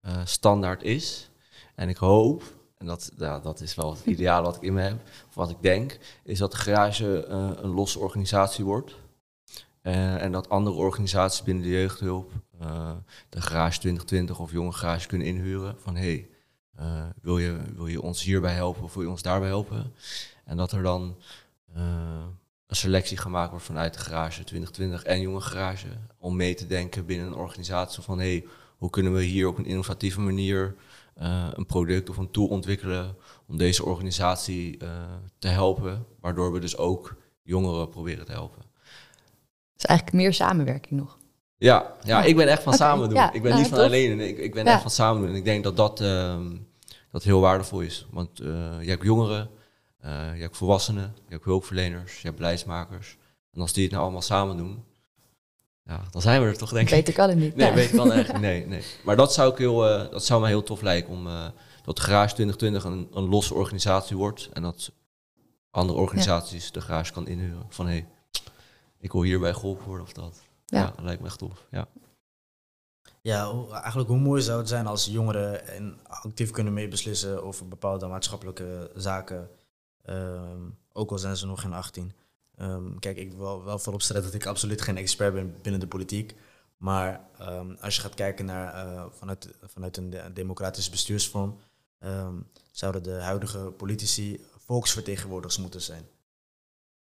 [0.00, 1.30] eh, standaard is.
[1.74, 2.42] En ik hoop,
[2.78, 5.00] en dat, dat is wel het ideaal wat ik in me heb,
[5.32, 8.96] wat ik denk, is dat de garage eh, een losse organisatie wordt.
[9.82, 12.90] Eh, en dat andere organisaties binnen de jeugdhulp eh,
[13.28, 15.76] de garage 2020 of jonge garage kunnen inhuren.
[15.78, 16.28] Van hé, hey,
[17.22, 19.94] wil, je, wil je ons hierbij helpen of wil je ons daarbij helpen?
[20.44, 21.16] En dat er dan
[22.66, 25.88] een selectie gemaakt wordt vanuit de garage 2020 en jonge garage.
[26.18, 29.58] Om mee te denken binnen een organisatie van hé, hey, hoe kunnen we hier op
[29.58, 30.74] een innovatieve manier
[31.18, 33.16] eh, een product of een tool ontwikkelen
[33.46, 34.88] om deze organisatie eh,
[35.38, 36.06] te helpen.
[36.20, 38.62] Waardoor we dus ook jongeren proberen te helpen.
[39.76, 41.18] Is eigenlijk meer samenwerking nog.
[41.56, 42.24] Ja, ja, Ja.
[42.24, 43.18] ik ben echt van samen doen.
[43.18, 43.32] ja.
[43.32, 43.86] Ik ben niet van tof.
[43.86, 44.20] alleen.
[44.20, 44.72] Ik, ik ben Ja.
[44.72, 45.30] echt van samen doen.
[45.30, 46.56] En ik denk dat dat, ehm,
[47.10, 48.06] dat heel waardevol is.
[48.10, 48.46] Want eh,
[48.82, 49.50] je hebt jongeren,
[50.34, 53.16] je hebt volwassenen, je hebt hulpverleners, je hebt beleidsmakers.
[53.52, 54.84] En als die het nou allemaal samen doen,
[55.88, 56.94] ja, dan zijn we er toch denk ik.
[56.94, 57.56] Beter kan het niet.
[57.56, 57.74] Nee, Ja.
[57.74, 58.44] weet ik wel eigenlijk.
[58.44, 58.82] Nee, nee.
[59.04, 61.12] Maar dat zou, ik heel, eh, dat zou mij heel tof lijken.
[61.12, 61.46] Om, eh,
[61.84, 64.48] dat de Garage 2020 een, een losse organisatie wordt.
[64.52, 64.92] En dat
[65.70, 67.66] andere organisaties de garage kan inhuren.
[67.68, 68.06] Van hé, hey,
[69.00, 70.40] ik wil hierbij geholpen worden of dat.
[70.66, 70.78] Ja.
[70.78, 71.66] Ja, dat lijkt me echt tof.
[71.70, 71.86] Ja.
[73.22, 78.06] Ja, eigenlijk hoe mooi zou het zijn als jongeren en actief kunnen meebeslissen over bepaalde
[78.06, 79.50] maatschappelijke zaken.
[80.02, 80.62] Ehm,
[80.92, 82.12] ook al zijn ze nog geen 18.
[82.58, 86.34] Ehm, kijk, ik wil wel vooropstellen dat ik absoluut geen expert ben binnen de politiek.
[86.76, 91.58] Maar ehm, als je gaat kijken naar eh, vanuit, vanuit een de- democratische bestuursvorm,
[91.98, 92.34] ehm,
[92.70, 96.08] zouden de huidige politici volksvertegenwoordigers moeten zijn.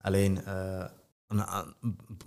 [0.01, 0.85] Alleen eh,
[1.27, 1.75] een,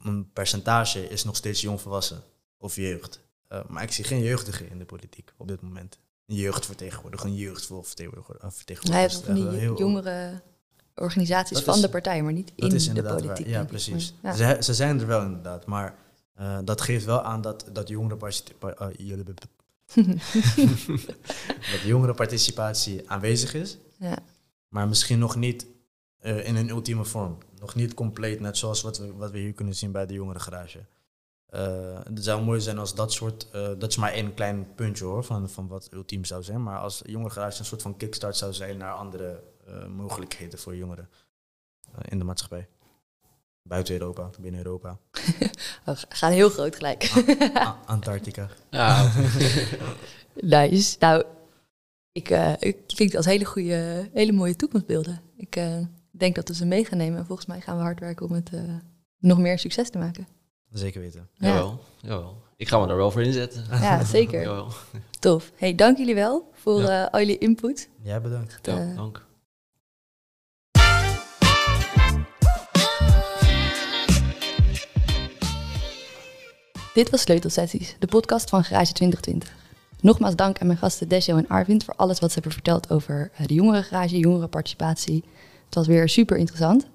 [0.04, 2.24] een percentage is nog steeds jongvolwassen
[2.58, 3.20] of jeugd.
[3.50, 6.00] Uh, maar ik zie geen jeugdigen in de politiek op dit moment.
[6.26, 8.38] Een jeugdvertegenwoordiger, een jeugdvertegenwoordiger.
[8.92, 10.42] Hij heeft van die jongere
[11.00, 13.46] organisaties Dat van is- de partij, maar niet in is de inderdaad politiek.
[13.46, 13.56] waar.
[13.56, 14.14] Ja, precies.
[14.24, 14.34] Ja.
[14.36, 15.96] Ze, ze zijn er wel inderdaad, maar
[16.40, 19.16] uh, dat geeft wel aan dat, dat jongere participatie...
[19.16, 19.18] Uh,
[21.72, 24.18] dat jongere participatie aanwezig is, ja.
[24.68, 25.66] maar misschien nog niet
[26.22, 27.38] uh, in een ultieme vorm.
[27.60, 30.40] Nog niet compleet, net zoals wat we, wat we hier kunnen zien bij de jongere
[30.40, 30.80] garage.
[31.56, 35.06] Uh, het zou mooi zijn als dat soort, uh, dat is maar één klein puntje
[35.06, 36.64] hoor, van, van wat ultiem zou zijn.
[36.64, 39.44] Maar als jongere garage een soort van kickstart zou zijn naar andere
[39.90, 41.10] mogelijkheden voor jongeren
[41.92, 42.68] uh, in de maatschappij.
[43.62, 44.98] Buiten Europa, binnen Europa.
[45.86, 47.14] We gaan heel groot gelijk.
[47.56, 48.50] A Antarctica.
[48.70, 49.12] Ja.
[50.34, 50.96] nice.
[51.00, 51.24] Nou,
[52.12, 55.22] ik, uh, ik klinkt als hele goede, hele mooie toekomstbeelden.
[55.36, 55.78] Ik uh,
[56.12, 57.20] denk dat we ze mee gaan nemen.
[57.20, 58.62] En volgens mij gaan we hard werken om het uh,
[59.18, 60.28] nog meer succes te maken.
[60.72, 61.30] Zeker weten.
[61.34, 61.48] Ja.
[61.48, 62.42] Jawel, jawel.
[62.56, 63.66] Ik ga me daar wel voor inzetten.
[63.70, 64.42] Ja, zeker.
[64.48, 64.72] jawel.
[65.20, 65.52] Tof.
[65.56, 67.06] Hey, dank jullie wel voor ja.
[67.06, 67.90] uh, al jullie input.
[68.02, 68.60] Ja, bedankt.
[68.62, 69.26] Dank.
[76.98, 79.56] Dit was Sleutelsessies, de podcast van Garage 2020.
[80.02, 83.32] Nogmaals dank aan mijn gasten Desjo en Arvind voor alles wat ze hebben verteld over
[83.48, 85.24] de jongerengarage, jongerenparticipatie.
[85.66, 86.88] Het was weer super interessant.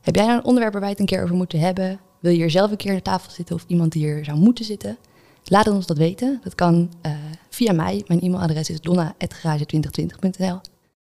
[0.00, 2.00] Heb jij nou een onderwerp waar wij het een keer over moeten hebben?
[2.20, 4.38] Wil je hier zelf een keer aan de tafel zitten of iemand die hier zou
[4.38, 4.96] moeten zitten?
[5.44, 6.40] Laat ons dat weten.
[6.44, 7.12] Dat kan uh,
[7.50, 8.04] via mij.
[8.06, 10.60] Mijn e-mailadres is donna.garage2020.nl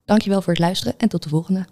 [0.04, 1.66] Dankjewel voor het luisteren en tot de volgende.